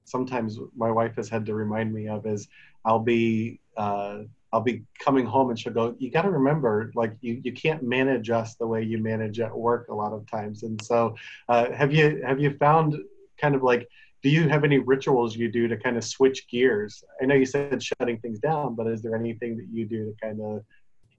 sometimes 0.03 0.59
my 0.75 0.91
wife 0.91 1.15
has 1.15 1.27
had 1.27 1.43
to 1.47 1.55
remind 1.55 1.91
me 1.91 2.07
of 2.07 2.27
is 2.27 2.47
I'll 2.85 2.99
be 2.99 3.61
uh, 3.75 4.19
I'll 4.53 4.61
be 4.61 4.83
coming 4.99 5.25
home 5.25 5.49
and 5.49 5.57
she'll 5.57 5.73
go, 5.73 5.95
you 5.97 6.11
got 6.11 6.23
to 6.23 6.29
remember, 6.29 6.91
like 6.93 7.15
you, 7.21 7.39
you 7.43 7.53
can't 7.53 7.83
manage 7.83 8.29
us 8.29 8.55
the 8.55 8.67
way 8.67 8.83
you 8.83 8.97
manage 8.97 9.39
at 9.39 9.55
work 9.55 9.87
a 9.87 9.93
lot 9.93 10.11
of 10.11 10.29
times. 10.29 10.63
And 10.63 10.81
so, 10.83 11.15
uh, 11.47 11.71
have 11.71 11.93
you 11.93 12.21
have 12.25 12.39
you 12.39 12.57
found 12.57 12.97
kind 13.39 13.55
of 13.55 13.63
like, 13.63 13.87
do 14.23 14.29
you 14.29 14.49
have 14.49 14.63
any 14.63 14.77
rituals 14.77 15.35
you 15.35 15.49
do 15.49 15.67
to 15.67 15.77
kind 15.77 15.97
of 15.97 16.03
switch 16.03 16.47
gears? 16.49 17.03
I 17.21 17.25
know 17.25 17.35
you 17.35 17.45
said 17.45 17.81
shutting 17.81 18.19
things 18.19 18.39
down, 18.39 18.75
but 18.75 18.87
is 18.87 19.01
there 19.01 19.15
anything 19.15 19.55
that 19.57 19.67
you 19.71 19.85
do 19.85 20.05
to 20.05 20.13
kind 20.21 20.41
of 20.41 20.63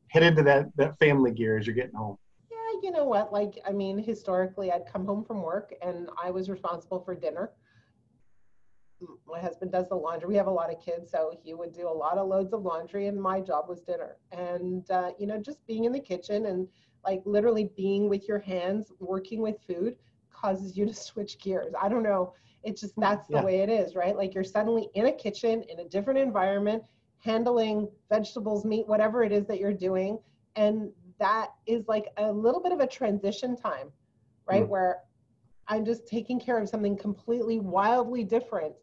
head 0.08 0.22
into 0.22 0.42
that 0.42 0.66
that 0.76 0.98
family 0.98 1.32
gear 1.32 1.58
as 1.58 1.66
you're 1.66 1.74
getting 1.74 1.94
home? 1.94 2.18
Yeah, 2.50 2.80
you 2.82 2.90
know 2.90 3.04
what? 3.04 3.32
Like, 3.32 3.58
I 3.66 3.72
mean, 3.72 3.96
historically, 3.96 4.70
I'd 4.70 4.84
come 4.92 5.06
home 5.06 5.24
from 5.24 5.42
work 5.42 5.74
and 5.80 6.10
I 6.22 6.30
was 6.30 6.50
responsible 6.50 7.00
for 7.00 7.14
dinner 7.14 7.52
my 9.26 9.40
husband 9.40 9.72
does 9.72 9.88
the 9.88 9.94
laundry. 9.94 10.28
We 10.28 10.36
have 10.36 10.46
a 10.46 10.52
lot 10.52 10.72
of 10.72 10.80
kids, 10.80 11.10
so 11.10 11.32
he 11.42 11.54
would 11.54 11.72
do 11.72 11.88
a 11.88 11.90
lot 11.90 12.18
of 12.18 12.28
loads 12.28 12.52
of 12.52 12.62
laundry, 12.62 13.06
and 13.08 13.20
my 13.20 13.40
job 13.40 13.68
was 13.68 13.80
dinner. 13.80 14.16
And 14.30 14.88
uh, 14.90 15.10
you 15.18 15.26
know, 15.26 15.38
just 15.38 15.64
being 15.66 15.84
in 15.84 15.92
the 15.92 16.00
kitchen 16.00 16.46
and 16.46 16.68
like 17.04 17.22
literally 17.24 17.70
being 17.76 18.08
with 18.08 18.28
your 18.28 18.38
hands, 18.38 18.92
working 19.00 19.40
with 19.42 19.56
food, 19.66 19.96
causes 20.30 20.76
you 20.76 20.86
to 20.86 20.94
switch 21.08 21.38
gears. 21.38 21.74
I 21.80 21.88
don't 21.88 22.02
know. 22.02 22.34
It's 22.62 22.80
just 22.80 22.94
Hmm, 22.96 23.02
that's 23.02 23.28
the 23.28 23.38
yeah. 23.38 23.44
way 23.44 23.60
it 23.60 23.68
is, 23.68 23.94
right? 23.94 24.16
Like 24.16 24.34
you're 24.34 24.44
suddenly 24.44 24.88
in 24.94 25.06
a 25.06 25.12
kitchen 25.12 25.64
in 25.68 25.80
a 25.80 25.84
different 25.84 26.18
environment, 26.20 26.82
handling 27.18 27.88
vegetables, 28.08 28.64
meat, 28.64 28.86
whatever 28.86 29.24
it 29.24 29.32
is 29.32 29.46
that 29.46 29.58
you're 29.58 29.72
doing. 29.72 30.18
And 30.54 30.90
that 31.18 31.48
is 31.66 31.88
like 31.88 32.06
a 32.18 32.30
little 32.30 32.62
bit 32.62 32.72
of 32.72 32.80
a 32.80 32.86
transition 32.86 33.56
time, 33.56 33.90
right? 34.46 34.62
Mm. 34.62 34.68
Where 34.68 35.00
I'm 35.68 35.84
just 35.84 36.06
taking 36.06 36.38
care 36.38 36.58
of 36.58 36.68
something 36.68 36.96
completely 36.96 37.58
wildly 37.58 38.24
different 38.24 38.74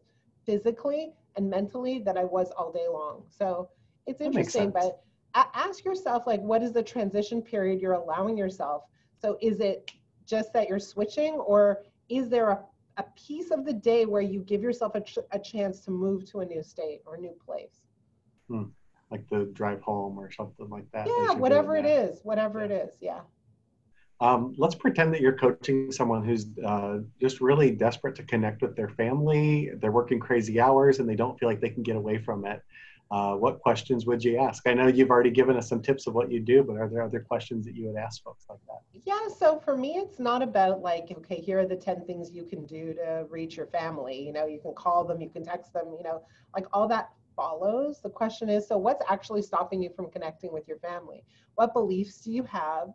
physically 0.50 1.12
and 1.36 1.48
mentally 1.48 2.00
that 2.00 2.16
I 2.16 2.24
was 2.24 2.50
all 2.56 2.72
day 2.72 2.86
long. 2.92 3.22
So 3.28 3.68
it's 4.06 4.20
interesting, 4.20 4.70
but 4.70 5.02
a- 5.34 5.56
ask 5.56 5.84
yourself 5.84 6.26
like 6.26 6.40
what 6.40 6.60
is 6.62 6.72
the 6.72 6.82
transition 6.82 7.40
period 7.40 7.80
you're 7.80 7.92
allowing 7.92 8.36
yourself? 8.36 8.82
So 9.22 9.38
is 9.40 9.60
it 9.60 9.92
just 10.26 10.52
that 10.54 10.68
you're 10.68 10.80
switching 10.80 11.34
or 11.34 11.84
is 12.08 12.28
there 12.28 12.50
a, 12.50 12.58
a 12.96 13.04
piece 13.14 13.52
of 13.52 13.64
the 13.64 13.72
day 13.72 14.06
where 14.06 14.22
you 14.22 14.40
give 14.40 14.62
yourself 14.62 14.96
a, 14.96 15.00
ch- 15.00 15.18
a 15.30 15.38
chance 15.38 15.80
to 15.84 15.92
move 15.92 16.24
to 16.30 16.40
a 16.40 16.44
new 16.44 16.62
state 16.64 17.02
or 17.06 17.14
a 17.14 17.20
new 17.20 17.36
place? 17.46 17.82
Hmm. 18.48 18.64
Like 19.12 19.28
the 19.28 19.50
drive 19.52 19.82
home 19.82 20.18
or 20.18 20.30
something 20.32 20.68
like 20.68 20.90
that. 20.92 21.06
yeah 21.06 21.32
whatever 21.34 21.76
it 21.76 21.86
is 21.86 22.20
whatever 22.24 22.60
it 22.62 22.72
is 22.72 22.90
yeah 23.00 23.20
Um, 24.20 24.54
let's 24.58 24.74
pretend 24.74 25.14
that 25.14 25.22
you're 25.22 25.36
coaching 25.36 25.90
someone 25.90 26.24
who's 26.24 26.46
uh, 26.66 26.98
just 27.20 27.40
really 27.40 27.70
desperate 27.70 28.14
to 28.16 28.22
connect 28.22 28.60
with 28.60 28.76
their 28.76 28.90
family. 28.90 29.70
They're 29.80 29.92
working 29.92 30.20
crazy 30.20 30.60
hours 30.60 30.98
and 30.98 31.08
they 31.08 31.16
don't 31.16 31.38
feel 31.38 31.48
like 31.48 31.60
they 31.60 31.70
can 31.70 31.82
get 31.82 31.96
away 31.96 32.18
from 32.18 32.44
it. 32.44 32.62
Uh, 33.10 33.34
what 33.34 33.58
questions 33.60 34.06
would 34.06 34.22
you 34.22 34.38
ask? 34.38 34.68
I 34.68 34.74
know 34.74 34.86
you've 34.86 35.10
already 35.10 35.30
given 35.30 35.56
us 35.56 35.68
some 35.68 35.82
tips 35.82 36.06
of 36.06 36.14
what 36.14 36.30
you 36.30 36.38
do, 36.38 36.62
but 36.62 36.76
are 36.76 36.88
there 36.88 37.02
other 37.02 37.18
questions 37.18 37.64
that 37.64 37.74
you 37.74 37.88
would 37.88 37.96
ask 37.96 38.22
folks 38.22 38.44
like 38.48 38.60
that? 38.68 38.82
Yeah, 39.04 39.26
so 39.36 39.58
for 39.58 39.76
me, 39.76 39.96
it's 39.96 40.20
not 40.20 40.42
about 40.42 40.80
like, 40.80 41.08
okay, 41.10 41.40
here 41.40 41.58
are 41.58 41.66
the 41.66 41.74
10 41.74 42.04
things 42.04 42.30
you 42.30 42.44
can 42.44 42.66
do 42.66 42.94
to 42.94 43.26
reach 43.28 43.56
your 43.56 43.66
family. 43.66 44.22
You 44.22 44.32
know, 44.32 44.46
you 44.46 44.60
can 44.60 44.74
call 44.74 45.04
them, 45.04 45.20
you 45.20 45.28
can 45.28 45.42
text 45.42 45.72
them, 45.72 45.92
you 45.96 46.04
know, 46.04 46.22
like 46.54 46.66
all 46.72 46.86
that 46.86 47.10
follows. 47.34 48.00
The 48.00 48.10
question 48.10 48.48
is 48.48 48.68
so, 48.68 48.76
what's 48.78 49.02
actually 49.08 49.42
stopping 49.42 49.82
you 49.82 49.90
from 49.96 50.08
connecting 50.10 50.52
with 50.52 50.68
your 50.68 50.78
family? 50.78 51.24
What 51.56 51.72
beliefs 51.72 52.18
do 52.18 52.30
you 52.30 52.44
have 52.44 52.90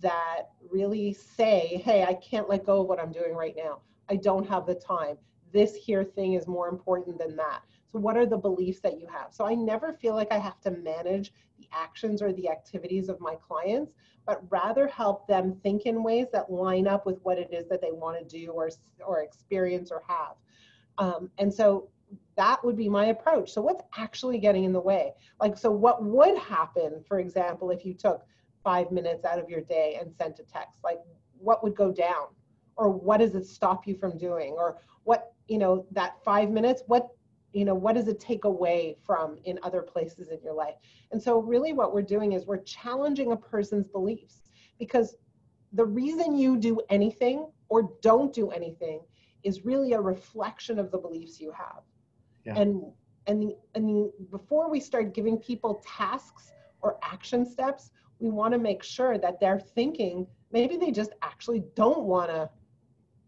that 0.00 0.50
really 0.70 1.12
say, 1.12 1.82
hey, 1.84 2.04
I 2.04 2.14
can't 2.14 2.48
let 2.48 2.64
go 2.64 2.80
of 2.80 2.88
what 2.88 3.00
I'm 3.00 3.12
doing 3.12 3.34
right 3.34 3.54
now? 3.56 3.80
I 4.08 4.16
don't 4.16 4.48
have 4.48 4.66
the 4.66 4.74
time. 4.74 5.16
This 5.52 5.74
here 5.74 6.04
thing 6.04 6.34
is 6.34 6.46
more 6.46 6.68
important 6.68 7.18
than 7.18 7.36
that. 7.36 7.62
So, 7.90 7.98
what 7.98 8.16
are 8.16 8.26
the 8.26 8.36
beliefs 8.36 8.80
that 8.80 9.00
you 9.00 9.06
have? 9.06 9.28
So, 9.32 9.46
I 9.46 9.54
never 9.54 9.92
feel 9.92 10.14
like 10.14 10.30
I 10.30 10.38
have 10.38 10.60
to 10.62 10.70
manage 10.70 11.32
the 11.58 11.66
actions 11.72 12.20
or 12.20 12.32
the 12.32 12.50
activities 12.50 13.08
of 13.08 13.20
my 13.20 13.34
clients 13.36 13.94
but 14.28 14.42
rather 14.50 14.86
help 14.86 15.26
them 15.26 15.58
think 15.62 15.86
in 15.86 16.02
ways 16.02 16.26
that 16.30 16.52
line 16.52 16.86
up 16.86 17.06
with 17.06 17.18
what 17.22 17.38
it 17.38 17.48
is 17.50 17.66
that 17.66 17.80
they 17.80 17.92
want 17.92 18.18
to 18.18 18.38
do 18.38 18.50
or, 18.50 18.68
or 19.04 19.22
experience 19.22 19.90
or 19.90 20.02
have. 20.06 20.34
Um, 20.98 21.30
and 21.38 21.52
so 21.52 21.88
that 22.36 22.62
would 22.62 22.76
be 22.76 22.90
my 22.90 23.06
approach. 23.06 23.50
So, 23.50 23.62
what's 23.62 23.82
actually 23.96 24.38
getting 24.38 24.64
in 24.64 24.72
the 24.74 24.80
way? 24.80 25.14
Like, 25.40 25.56
so 25.56 25.70
what 25.70 26.04
would 26.04 26.36
happen, 26.36 27.02
for 27.08 27.20
example, 27.20 27.70
if 27.70 27.86
you 27.86 27.94
took 27.94 28.26
five 28.62 28.90
minutes 28.90 29.24
out 29.24 29.38
of 29.38 29.48
your 29.48 29.60
day 29.62 29.98
and 30.00 30.12
sent 30.14 30.38
a 30.38 30.42
text? 30.44 30.84
Like, 30.84 30.98
what 31.38 31.62
would 31.62 31.74
go 31.76 31.92
down? 31.92 32.26
Or 32.76 32.90
what 32.90 33.18
does 33.18 33.34
it 33.34 33.46
stop 33.46 33.86
you 33.86 33.94
from 33.96 34.16
doing? 34.16 34.52
Or 34.56 34.78
what, 35.04 35.32
you 35.48 35.58
know, 35.58 35.86
that 35.92 36.22
five 36.24 36.50
minutes, 36.50 36.82
what 36.86 37.08
you 37.52 37.64
know 37.64 37.74
what 37.74 37.94
does 37.94 38.08
it 38.08 38.20
take 38.20 38.44
away 38.44 38.96
from 39.04 39.38
in 39.44 39.58
other 39.62 39.82
places 39.82 40.28
in 40.28 40.38
your 40.42 40.52
life 40.52 40.74
and 41.12 41.22
so 41.22 41.38
really 41.40 41.72
what 41.72 41.94
we're 41.94 42.02
doing 42.02 42.32
is 42.32 42.46
we're 42.46 42.62
challenging 42.62 43.32
a 43.32 43.36
person's 43.36 43.88
beliefs 43.88 44.42
because 44.78 45.16
the 45.72 45.84
reason 45.84 46.36
you 46.36 46.56
do 46.56 46.80
anything 46.90 47.46
or 47.68 47.90
don't 48.02 48.32
do 48.32 48.50
anything 48.50 49.00
is 49.44 49.64
really 49.64 49.92
a 49.92 50.00
reflection 50.00 50.78
of 50.78 50.90
the 50.90 50.98
beliefs 50.98 51.40
you 51.40 51.50
have 51.52 51.82
Yeah. 52.44 52.58
and 52.58 52.82
and 53.26 53.52
and 53.74 54.10
before 54.30 54.70
we 54.70 54.80
start 54.80 55.14
giving 55.14 55.38
people 55.38 55.82
tasks 55.86 56.52
or 56.82 56.98
action 57.02 57.44
steps 57.46 57.90
we 58.20 58.30
want 58.30 58.52
to 58.52 58.58
make 58.58 58.82
sure 58.82 59.18
that 59.18 59.40
they're 59.40 59.60
thinking 59.60 60.26
maybe 60.52 60.76
they 60.76 60.90
just 60.90 61.12
actually 61.22 61.62
don't 61.74 62.04
want 62.04 62.30
to 62.30 62.48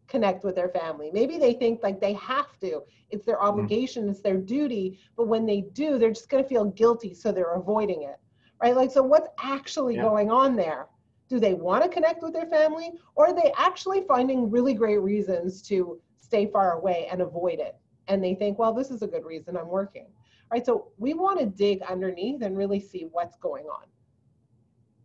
connect 0.09 0.45
with 0.45 0.57
their 0.57 0.69
family. 0.69 1.11
Maybe 1.13 1.39
they 1.39 1.55
think 1.55 1.83
like 1.83 2.01
they 2.01 2.15
have 2.15 2.59
to. 2.61 2.83
It's 3.11 3.25
their 3.25 3.37
mm-hmm. 3.37 3.47
obligation, 3.47 4.09
it's 4.09 4.21
their 4.21 4.37
duty, 4.37 4.99
but 5.17 5.29
when 5.29 5.47
they 5.47 5.63
do, 5.73 5.99
they're 5.99 6.11
just 6.11 6.29
going 6.29 6.43
to 6.43 6.49
feel 6.49 6.65
guilty 6.65 7.15
so 7.15 7.31
they're 7.31 7.55
avoiding 7.55 8.03
it. 8.03 8.17
Right? 8.61 8.77
Like 8.77 8.91
so 8.91 9.03
what's 9.03 9.29
actually 9.43 9.97
Yeah. 9.97 10.03
going 10.03 10.31
on 10.31 10.57
there? 10.57 10.89
Do 11.29 11.39
they 11.39 11.55
want 11.55 11.85
to 11.85 11.89
connect 11.89 12.23
with 12.23 12.33
their 12.33 12.47
family 12.47 12.93
or 13.15 13.29
are 13.29 13.33
they 13.33 13.53
actually 13.57 14.03
finding 14.03 14.51
really 14.51 14.75
great 14.75 15.01
reasons 15.01 15.63
to 15.63 16.01
stay 16.17 16.47
far 16.47 16.73
away 16.73 17.07
and 17.11 17.23
avoid 17.23 17.61
it? 17.61 17.77
And 18.09 18.23
they 18.23 18.35
think, 18.35 18.59
well, 18.59 18.73
this 18.73 18.91
is 18.91 19.03
a 19.03 19.07
good 19.07 19.25
reason 19.25 19.57
I'm 19.57 19.69
working. 19.69 20.07
Right? 20.51 20.67
So 20.67 20.89
we 20.99 21.15
want 21.15 21.39
to 21.39 21.47
dig 21.47 21.83
underneath 21.83 22.43
and 22.43 22.59
really 22.59 22.81
see 22.81 23.07
what's 23.13 23.37
going 23.37 23.67
on. 23.67 23.85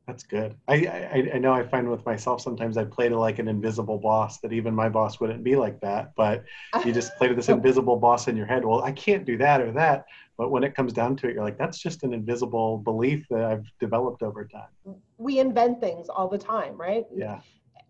That's 0.07 0.23
good. 0.23 0.55
I, 0.67 0.73
I 0.85 1.29
I 1.35 1.37
know 1.39 1.51
I 1.53 1.63
find 1.63 1.89
with 1.89 2.05
myself 2.05 2.39
sometimes 2.39 2.77
I 2.77 2.83
play 2.83 3.09
to 3.09 3.17
like 3.17 3.39
an 3.39 3.47
invisible 3.47 3.97
boss 3.97 4.39
that 4.41 4.53
even 4.53 4.75
my 4.75 4.87
boss 4.87 5.19
wouldn't 5.19 5.43
be 5.43 5.55
like 5.55 5.79
that, 5.81 6.13
but 6.15 6.43
you 6.85 6.91
just 6.93 7.15
play 7.17 7.27
to 7.27 7.33
this 7.33 7.49
invisible 7.57 7.95
boss 7.97 8.27
in 8.27 8.37
your 8.37 8.45
head. 8.45 8.63
Well, 8.63 8.83
I 8.83 8.91
can't 8.91 9.25
do 9.25 9.37
that 9.39 9.61
or 9.61 9.71
that. 9.71 10.05
But 10.37 10.51
when 10.51 10.63
it 10.63 10.75
comes 10.75 10.93
down 10.93 11.15
to 11.17 11.27
it, 11.27 11.33
you're 11.33 11.43
like, 11.43 11.57
that's 11.57 11.79
just 11.79 12.03
an 12.03 12.13
invisible 12.13 12.77
belief 12.77 13.25
that 13.29 13.45
I've 13.45 13.65
developed 13.79 14.21
over 14.21 14.45
time. 14.45 14.95
we 15.17 15.39
invent 15.39 15.79
things 15.79 16.07
all 16.09 16.27
the 16.27 16.37
time, 16.37 16.77
right? 16.77 17.05
Yeah. 17.15 17.39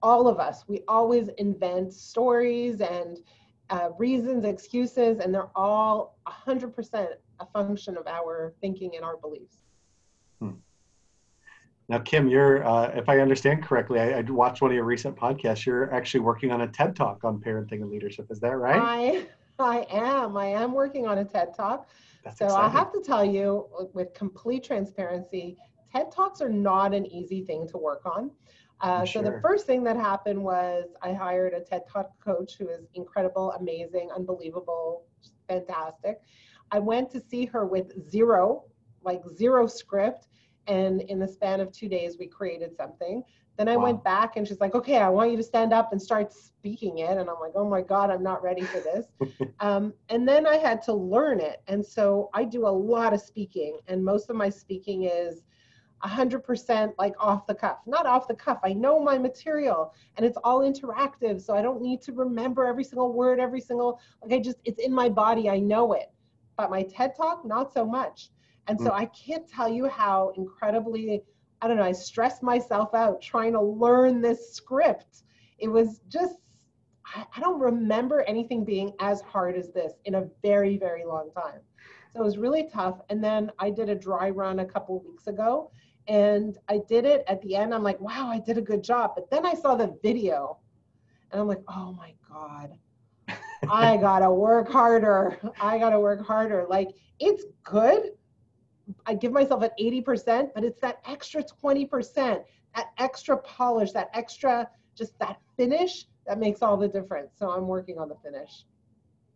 all 0.01 0.28
of 0.28 0.39
us 0.39 0.63
we 0.67 0.82
always 0.88 1.30
invent 1.38 1.91
stories 1.93 2.80
and 2.82 3.17
uh, 3.71 3.89
reasons 3.97 4.45
excuses 4.45 5.19
and 5.19 5.34
they're 5.34 5.49
all 5.56 6.17
100% 6.28 7.08
a 7.39 7.45
function 7.47 7.97
of 7.97 8.06
our 8.08 8.54
thinking 8.62 8.95
and 8.95 9.04
our 9.04 9.17
beliefs 9.17 9.63
Now, 11.88 12.00
Kim, 12.00 12.28
you're, 12.28 12.65
uh, 12.65 12.88
if 12.95 13.10
I 13.10 13.19
understand 13.19 13.63
correctly, 13.63 14.00
I, 14.00 14.19
I 14.19 14.21
watched 14.21 14.62
one 14.62 14.71
of 14.71 14.76
your 14.76 14.86
recent 14.86 15.15
podcasts. 15.15 15.65
You're 15.65 15.93
actually 15.93 16.21
working 16.21 16.52
on 16.52 16.62
a 16.62 16.67
TED 16.67 16.95
talk 16.95 17.24
on 17.24 17.39
parenting 17.39 17.82
and 17.82 17.91
leadership. 17.91 18.28
Is 18.32 18.39
that 18.39 18.58
right? 18.58 18.80
i 18.80 19.28
i 19.58 19.86
am 19.89 20.36
i 20.36 20.48
am 20.48 20.74
working 20.74 21.08
on 21.08 21.19
a 21.19 21.24
ted 21.24 21.56
talk 21.56 21.88
That's 22.26 22.38
so 22.39 22.48
i 22.48 22.67
have 22.67 22.91
to 22.91 23.02
tell 23.02 23.24
you 23.24 23.67
with 23.93 24.13
complete 24.13 24.65
transparency 24.65 25.58
ted 25.93 26.12
talks 26.12 26.41
are 26.41 26.50
not 26.50 26.93
an 26.93 27.06
easy 27.06 27.41
thing 27.41 27.65
to 27.69 27.78
work 27.78 28.02
on 28.06 28.32
uh, 28.82 29.00
I'm 29.00 29.08
So 29.08 29.21
the 29.21 29.39
first 29.41 29.65
thing 29.65 29.84
that 29.86 29.95
happened 29.95 30.43
was 30.43 30.86
I 31.02 31.13
hired 31.13 31.54
a 31.54 31.62
TED 31.62 31.84
Talk 31.88 32.10
coach 32.24 32.56
who 32.60 32.67
is 32.67 32.86
incredible, 32.93 33.54
amazing, 33.54 34.10
unbelievable, 34.13 35.06
fantastic. 35.48 36.19
I 36.71 36.80
went 36.80 37.10
to 37.12 37.21
see 37.21 37.45
her 37.45 37.65
with 37.65 37.93
zero, 38.10 38.65
like 39.02 39.21
zero 39.30 39.65
script, 39.65 40.28
and 40.67 41.01
in 41.01 41.19
the 41.19 41.28
span 41.28 41.60
of 41.60 41.71
two 41.71 41.88
days 41.89 42.17
we 42.19 42.28
created 42.28 42.75
something. 42.75 43.23
Then 43.58 43.69
I 43.69 43.78
Wow. 43.78 43.84
went 43.84 44.04
back 44.04 44.36
and 44.36 44.47
she's 44.47 44.60
like, 44.60 44.75
"Okay, 44.75 44.97
I 44.97 45.10
want 45.10 45.32
you 45.32 45.38
to 45.38 45.43
stand 45.43 45.73
up 45.73 45.91
and 45.91 46.01
start 46.01 46.34
speaking 46.34 46.99
it," 46.99 47.17
and 47.17 47.30
I'm 47.30 47.39
like, 47.39 47.54
"Oh 47.56 47.67
my 47.69 47.82
God, 47.82 48.10
I'm 48.10 48.23
not 48.23 48.43
ready 48.43 48.65
for 48.65 48.82
this." 48.82 49.06
um, 49.60 49.93
and 50.10 50.28
then 50.28 50.45
I 50.45 50.58
had 50.58 50.82
to 50.84 50.93
learn 50.93 51.39
it, 51.39 51.62
and 51.67 51.86
so 51.86 52.30
I 52.34 52.43
do 52.43 52.67
a 52.67 52.69
lot 52.69 53.13
of 53.13 53.21
speaking, 53.21 53.80
and 53.88 54.04
most 54.04 54.30
of 54.30 54.36
my 54.36 54.49
speaking 54.49 55.04
is 55.04 55.45
100% 56.04 56.93
like 56.97 57.15
off 57.19 57.47
the 57.47 57.56
cuff 57.56 57.80
not 57.88 58.06
off 58.06 58.28
the 58.28 58.36
cuff 58.36 58.60
i 58.63 58.73
know 58.73 58.99
my 58.99 59.17
material 59.17 59.93
and 60.17 60.25
it's 60.25 60.38
all 60.43 60.60
interactive 60.60 61.41
so 61.41 61.56
i 61.56 61.62
don't 61.62 61.82
need 61.82 62.01
to 62.01 62.12
remember 62.13 62.65
every 62.65 62.84
single 62.84 63.12
word 63.13 63.39
every 63.39 63.62
single 63.62 63.99
like 64.21 64.34
i 64.34 64.39
just 64.39 64.58
it's 64.65 64.80
in 64.80 64.93
my 64.93 65.10
body 65.10 65.49
i 65.49 65.58
know 65.58 65.93
it 65.93 66.12
but 66.58 66.69
my 66.69 66.84
ted 66.84 67.15
talk 67.15 67.45
not 67.45 67.73
so 67.73 67.86
much 67.86 68.30
and 68.67 68.80
so 68.80 68.89
Mm. 68.89 68.95
i 68.95 69.06
can't 69.06 69.47
tell 69.47 69.69
you 69.69 69.88
how 69.88 70.32
incredibly 70.38 71.23
i 71.62 71.67
don't 71.67 71.78
know 71.78 71.84
i 71.84 71.91
stressed 71.91 72.43
myself 72.43 72.93
out 72.93 73.21
trying 73.21 73.54
to 73.54 73.62
learn 73.62 74.21
this 74.21 74.54
script 74.54 75.23
it 75.60 75.67
was 75.67 75.99
just 76.08 76.36
I, 77.06 77.25
I 77.36 77.39
don't 77.39 77.60
remember 77.60 78.21
anything 78.21 78.63
being 78.65 78.93
as 78.99 79.21
hard 79.21 79.56
as 79.56 79.71
this 79.71 79.93
in 80.06 80.15
a 80.15 80.25
very 80.41 80.78
very 80.78 81.06
long 81.06 81.30
time 81.32 81.62
so 82.12 82.19
it 82.19 82.23
was 82.23 82.38
really 82.38 82.67
tough 82.71 82.99
and 83.10 83.23
then 83.23 83.51
i 83.60 83.69
did 83.69 83.89
a 83.89 83.95
dry 83.95 84.30
run 84.30 84.60
a 84.60 84.65
couple 84.65 84.99
weeks 84.99 85.28
ago 85.28 85.71
and 86.08 86.58
I 86.69 86.82
did 86.88 87.06
it 87.06 87.23
at 87.28 87.41
the 87.41 87.56
end. 87.56 87.73
I'm 87.73 87.84
like, 87.84 87.99
wow, 87.99 88.30
I 88.30 88.39
did 88.39 88.58
a 88.58 88.62
good 88.62 88.84
job. 88.84 89.12
But 89.15 89.30
then 89.30 89.45
I 89.45 89.54
saw 89.56 89.75
the 89.75 89.97
video 90.04 90.58
and 91.32 91.41
I'm 91.41 91.47
like, 91.47 91.63
oh 91.67 91.93
my 91.93 92.13
God, 92.30 92.78
I 93.69 93.97
gotta 93.97 94.30
work 94.30 94.69
harder. 94.69 95.39
I 95.60 95.78
gotta 95.80 95.99
work 95.99 96.25
harder. 96.25 96.65
Like, 96.69 96.89
it's 97.19 97.45
good. 97.63 98.12
I 99.06 99.13
give 99.15 99.32
myself 99.32 99.63
an 99.63 99.71
80%, 99.80 100.50
but 100.54 100.63
it's 100.63 100.80
that 100.82 101.00
extra 101.06 101.43
20%, 101.43 102.43
that 102.76 102.86
extra 102.98 103.38
polish, 103.38 103.91
that 103.91 104.10
extra, 104.13 104.69
just 104.95 105.17
that 105.19 105.39
finish 105.58 106.06
that 106.26 106.39
makes 106.39 106.62
all 106.62 106.78
the 106.78 106.88
difference. 106.88 107.32
So 107.38 107.50
I'm 107.52 107.67
working 107.67 107.98
on 107.98 108.10
the 108.10 108.15
finish. 108.24 108.65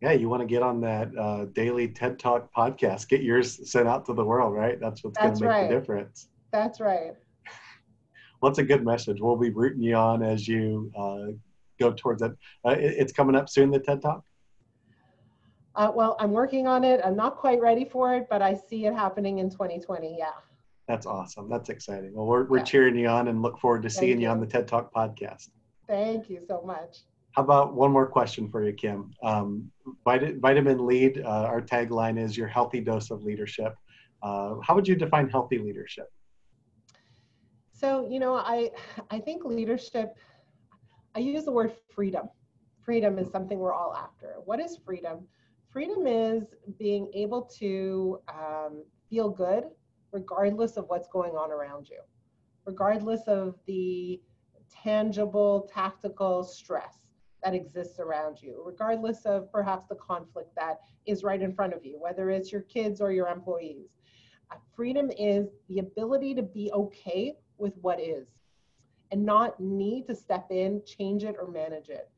Yeah, 0.00 0.12
you 0.12 0.28
want 0.28 0.40
to 0.40 0.46
get 0.46 0.62
on 0.62 0.80
that 0.80 1.10
uh, 1.16 1.44
daily 1.46 1.88
TED 1.88 2.18
Talk 2.18 2.52
podcast. 2.54 3.08
Get 3.08 3.22
yours 3.22 3.70
sent 3.70 3.86
out 3.86 4.06
to 4.06 4.14
the 4.14 4.24
world, 4.24 4.54
right? 4.54 4.80
That's 4.80 5.04
what's 5.04 5.18
going 5.18 5.34
to 5.34 5.40
make 5.40 5.50
right. 5.50 5.68
the 5.68 5.74
difference. 5.74 6.28
That's 6.52 6.80
right. 6.80 7.12
Well, 8.40 8.50
that's 8.50 8.58
a 8.58 8.64
good 8.64 8.82
message. 8.82 9.18
We'll 9.20 9.36
be 9.36 9.50
rooting 9.50 9.82
you 9.82 9.96
on 9.96 10.22
as 10.22 10.48
you 10.48 10.90
uh, 10.96 11.32
go 11.78 11.92
towards 11.92 12.22
it. 12.22 12.32
Uh, 12.64 12.70
it 12.70 12.94
it's 12.96 13.12
coming 13.12 13.36
up 13.36 13.50
soon, 13.50 13.70
the 13.70 13.78
TED 13.78 14.00
Talk. 14.00 14.24
Uh, 15.80 15.90
well, 15.94 16.14
I'm 16.20 16.32
working 16.32 16.66
on 16.66 16.84
it. 16.84 17.00
I'm 17.02 17.16
not 17.16 17.38
quite 17.38 17.58
ready 17.58 17.86
for 17.86 18.14
it, 18.14 18.26
but 18.28 18.42
I 18.42 18.52
see 18.52 18.84
it 18.84 18.92
happening 18.92 19.38
in 19.38 19.48
2020. 19.48 20.14
Yeah. 20.18 20.26
That's 20.86 21.06
awesome. 21.06 21.48
That's 21.48 21.70
exciting. 21.70 22.12
Well, 22.12 22.26
we're, 22.26 22.44
we're 22.44 22.58
yeah. 22.58 22.64
cheering 22.64 22.96
you 22.98 23.08
on 23.08 23.28
and 23.28 23.40
look 23.40 23.58
forward 23.58 23.82
to 23.84 23.88
seeing 23.88 24.18
you. 24.18 24.26
you 24.26 24.28
on 24.28 24.40
the 24.40 24.46
TED 24.46 24.68
Talk 24.68 24.92
podcast. 24.92 25.48
Thank 25.88 26.28
you 26.28 26.42
so 26.46 26.60
much. 26.66 26.98
How 27.34 27.44
about 27.44 27.72
one 27.72 27.92
more 27.92 28.06
question 28.06 28.50
for 28.50 28.62
you, 28.62 28.74
Kim? 28.74 29.10
Um, 29.22 29.70
vitamin 30.04 30.86
Lead, 30.86 31.22
uh, 31.24 31.46
our 31.46 31.62
tagline 31.62 32.22
is 32.22 32.36
your 32.36 32.48
healthy 32.48 32.82
dose 32.82 33.10
of 33.10 33.22
leadership. 33.22 33.74
Uh, 34.22 34.56
how 34.62 34.74
would 34.74 34.86
you 34.86 34.96
define 34.96 35.30
healthy 35.30 35.56
leadership? 35.56 36.12
So, 37.72 38.06
you 38.10 38.18
know, 38.18 38.34
I, 38.34 38.68
I 39.10 39.18
think 39.18 39.46
leadership, 39.46 40.14
I 41.14 41.20
use 41.20 41.46
the 41.46 41.52
word 41.52 41.72
freedom. 41.94 42.28
Freedom 42.82 43.18
is 43.18 43.30
something 43.30 43.58
we're 43.58 43.72
all 43.72 43.94
after. 43.94 44.34
What 44.44 44.60
is 44.60 44.76
freedom? 44.84 45.26
Freedom 45.72 46.06
is 46.06 46.44
being 46.78 47.10
able 47.14 47.42
to 47.42 48.20
um, 48.28 48.82
feel 49.08 49.28
good 49.28 49.64
regardless 50.12 50.76
of 50.76 50.86
what's 50.88 51.06
going 51.08 51.32
on 51.32 51.52
around 51.52 51.88
you, 51.88 52.00
regardless 52.64 53.22
of 53.28 53.54
the 53.66 54.20
tangible, 54.68 55.70
tactical 55.72 56.42
stress 56.42 56.98
that 57.44 57.54
exists 57.54 58.00
around 58.00 58.42
you, 58.42 58.62
regardless 58.66 59.24
of 59.24 59.50
perhaps 59.52 59.86
the 59.88 59.94
conflict 59.94 60.50
that 60.56 60.80
is 61.06 61.22
right 61.22 61.40
in 61.40 61.54
front 61.54 61.72
of 61.72 61.84
you, 61.84 62.00
whether 62.00 62.30
it's 62.30 62.50
your 62.50 62.62
kids 62.62 63.00
or 63.00 63.12
your 63.12 63.28
employees. 63.28 63.90
Uh, 64.50 64.56
freedom 64.74 65.10
is 65.16 65.46
the 65.68 65.78
ability 65.78 66.34
to 66.34 66.42
be 66.42 66.70
okay 66.72 67.34
with 67.58 67.74
what 67.80 68.00
is 68.00 68.26
and 69.12 69.24
not 69.24 69.58
need 69.60 70.06
to 70.06 70.14
step 70.14 70.46
in, 70.50 70.82
change 70.84 71.22
it, 71.22 71.36
or 71.40 71.48
manage 71.48 71.88
it. 71.88 72.10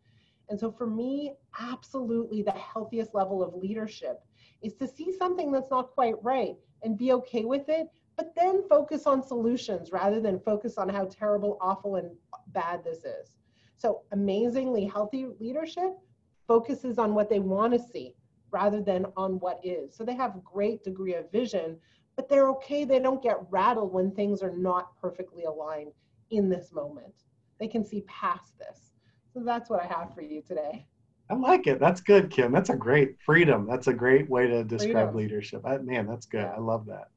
And 0.48 0.58
so 0.58 0.70
for 0.70 0.86
me, 0.86 1.34
absolutely 1.58 2.42
the 2.42 2.52
healthiest 2.52 3.14
level 3.14 3.42
of 3.42 3.54
leadership 3.54 4.22
is 4.62 4.74
to 4.74 4.86
see 4.86 5.12
something 5.12 5.50
that's 5.50 5.70
not 5.70 5.90
quite 5.90 6.22
right 6.22 6.56
and 6.82 6.98
be 6.98 7.12
okay 7.12 7.44
with 7.44 7.68
it, 7.68 7.88
but 8.16 8.34
then 8.36 8.62
focus 8.68 9.06
on 9.06 9.22
solutions 9.22 9.92
rather 9.92 10.20
than 10.20 10.38
focus 10.40 10.78
on 10.78 10.88
how 10.88 11.06
terrible, 11.06 11.58
awful, 11.60 11.96
and 11.96 12.10
bad 12.48 12.84
this 12.84 13.04
is. 13.04 13.34
So, 13.76 14.02
amazingly 14.12 14.84
healthy 14.84 15.26
leadership 15.40 15.98
focuses 16.46 16.98
on 16.98 17.14
what 17.14 17.28
they 17.28 17.40
want 17.40 17.72
to 17.72 17.78
see 17.78 18.14
rather 18.50 18.82
than 18.82 19.06
on 19.16 19.40
what 19.40 19.60
is. 19.64 19.94
So, 19.94 20.04
they 20.04 20.14
have 20.14 20.44
great 20.44 20.84
degree 20.84 21.14
of 21.14 21.32
vision, 21.32 21.78
but 22.14 22.28
they're 22.28 22.48
okay. 22.50 22.84
They 22.84 23.00
don't 23.00 23.22
get 23.22 23.38
rattled 23.50 23.92
when 23.92 24.12
things 24.12 24.42
are 24.42 24.56
not 24.56 24.96
perfectly 25.00 25.44
aligned 25.44 25.92
in 26.30 26.48
this 26.48 26.72
moment. 26.72 27.24
They 27.58 27.68
can 27.68 27.84
see 27.84 28.02
past 28.02 28.58
this. 28.58 28.91
So, 29.34 29.40
that's 29.44 29.70
what 29.70 29.82
I 29.82 29.86
have 29.86 30.14
for 30.14 30.22
you 30.22 30.42
today. 30.42 30.86
I 31.30 31.34
like 31.34 31.66
it. 31.66 31.80
That's 31.80 32.00
good, 32.00 32.30
Kim. 32.30 32.52
That's 32.52 32.70
a 32.70 32.76
great 32.76 33.16
freedom. 33.24 33.66
That's 33.66 33.86
a 33.86 33.94
great 33.94 34.28
way 34.28 34.46
to 34.46 34.64
describe 34.64 35.12
freedom. 35.12 35.16
leadership. 35.16 35.62
I, 35.64 35.78
man, 35.78 36.06
that's 36.06 36.26
good. 36.26 36.44
I 36.44 36.58
love 36.58 36.86
that. 36.86 37.08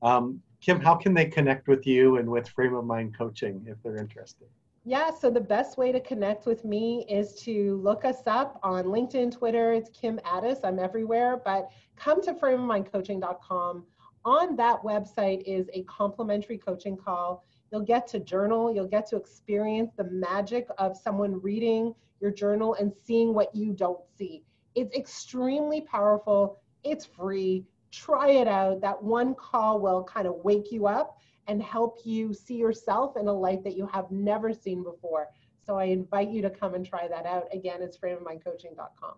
Um, 0.00 0.40
Kim, 0.60 0.80
how 0.80 0.94
can 0.94 1.14
they 1.14 1.26
connect 1.26 1.66
with 1.66 1.86
you 1.86 2.16
and 2.16 2.28
with 2.28 2.48
Frame 2.48 2.74
of 2.74 2.84
Mind 2.84 3.16
Coaching 3.16 3.64
if 3.66 3.76
they're 3.82 3.96
interested? 3.96 4.48
Yeah, 4.84 5.10
so 5.10 5.30
the 5.30 5.40
best 5.40 5.76
way 5.76 5.92
to 5.92 6.00
connect 6.00 6.46
with 6.46 6.64
me 6.64 7.04
is 7.08 7.34
to 7.42 7.80
look 7.82 8.04
us 8.04 8.22
up 8.26 8.58
on 8.62 8.84
LinkedIn, 8.84 9.36
Twitter. 9.36 9.72
It's 9.72 9.90
Kim 9.90 10.18
Ades. 10.34 10.60
I'm 10.64 10.78
everywhere, 10.78 11.40
but 11.44 11.68
come 11.96 12.22
to 12.22 12.32
frameofmindcoaching.com. 12.32 13.84
On 14.24 14.56
that 14.56 14.82
website 14.82 15.42
is 15.46 15.68
a 15.74 15.82
complimentary 15.84 16.58
coaching 16.58 16.96
call. 16.96 17.44
You'll 17.70 17.82
get 17.82 18.06
to 18.08 18.20
journal, 18.20 18.74
you'll 18.74 18.86
get 18.86 19.06
to 19.08 19.16
experience 19.16 19.92
the 19.96 20.04
magic 20.04 20.66
of 20.78 20.96
someone 20.96 21.40
reading 21.40 21.94
your 22.20 22.30
journal 22.30 22.74
and 22.74 22.92
seeing 22.92 23.34
what 23.34 23.54
you 23.54 23.72
don't 23.72 24.00
see. 24.16 24.42
It's 24.74 24.94
extremely 24.94 25.80
powerful, 25.82 26.58
it's 26.84 27.04
free. 27.04 27.64
Try 27.90 28.30
it 28.30 28.48
out. 28.48 28.80
That 28.80 29.02
one 29.02 29.34
call 29.34 29.80
will 29.80 30.04
kind 30.04 30.26
of 30.26 30.36
wake 30.44 30.70
you 30.70 30.86
up 30.86 31.18
and 31.46 31.62
help 31.62 31.98
you 32.04 32.34
see 32.34 32.56
yourself 32.56 33.16
in 33.16 33.26
a 33.26 33.32
light 33.32 33.64
that 33.64 33.76
you 33.76 33.86
have 33.86 34.10
never 34.10 34.52
seen 34.52 34.82
before. 34.82 35.28
So 35.64 35.76
I 35.76 35.84
invite 35.84 36.28
you 36.30 36.42
to 36.42 36.50
come 36.50 36.74
and 36.74 36.86
try 36.86 37.08
that 37.08 37.26
out. 37.26 37.44
Again, 37.52 37.82
it's 37.82 37.96
frameofmindcoaching.com. 37.96 39.14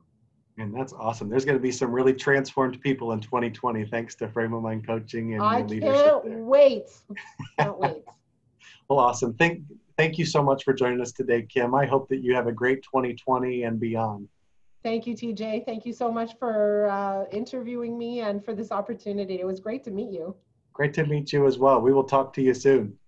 And 0.58 0.74
that's 0.74 0.92
awesome. 0.92 1.28
There's 1.28 1.44
going 1.44 1.56
to 1.56 1.62
be 1.62 1.72
some 1.72 1.90
really 1.90 2.12
transformed 2.12 2.80
people 2.80 3.12
in 3.12 3.20
2020 3.20 3.86
thanks 3.86 4.14
to 4.16 4.28
Frame 4.28 4.52
of 4.52 4.62
Mind 4.62 4.86
Coaching 4.86 5.34
and 5.34 5.42
I 5.42 5.62
leadership. 5.62 5.94
I 5.94 6.08
can't 6.08 6.24
there. 6.24 6.38
wait. 6.44 6.88
Can't 7.58 7.78
wait. 7.78 8.04
well, 8.90 8.98
awesome. 8.98 9.35
Thank, 9.35 9.62
thank 9.96 10.18
you 10.18 10.26
so 10.26 10.42
much 10.42 10.64
for 10.64 10.74
joining 10.74 11.00
us 11.00 11.12
today, 11.12 11.42
Kim. 11.42 11.74
I 11.74 11.87
hope 11.87 12.09
that 12.09 12.18
you 12.18 12.35
have 12.35 12.48
a 12.48 12.53
great 12.53 12.83
2020 12.83 13.62
and 13.62 13.79
beyond. 13.79 14.29
Thank 14.83 15.07
you, 15.07 15.14
TJ. 15.14 15.64
Thank 15.64 15.87
you 15.87 15.92
so 15.92 16.11
much 16.11 16.33
for 16.38 16.88
uh, 16.88 17.24
interviewing 17.31 17.96
me 17.96 18.20
and 18.20 18.44
for 18.44 18.53
this 18.53 18.72
opportunity. 18.72 19.38
It 19.38 19.46
was 19.46 19.61
great 19.61 19.85
to 19.85 19.92
meet 19.92 20.11
you. 20.11 20.35
Great 20.72 20.92
to 20.94 21.07
meet 21.07 21.33
you 21.33 21.46
as 21.46 21.57
well. 21.57 21.81
We 21.81 21.92
will 21.92 22.05
talk 22.05 22.33
to 22.35 22.42
you 22.42 22.53
soon. 22.53 22.98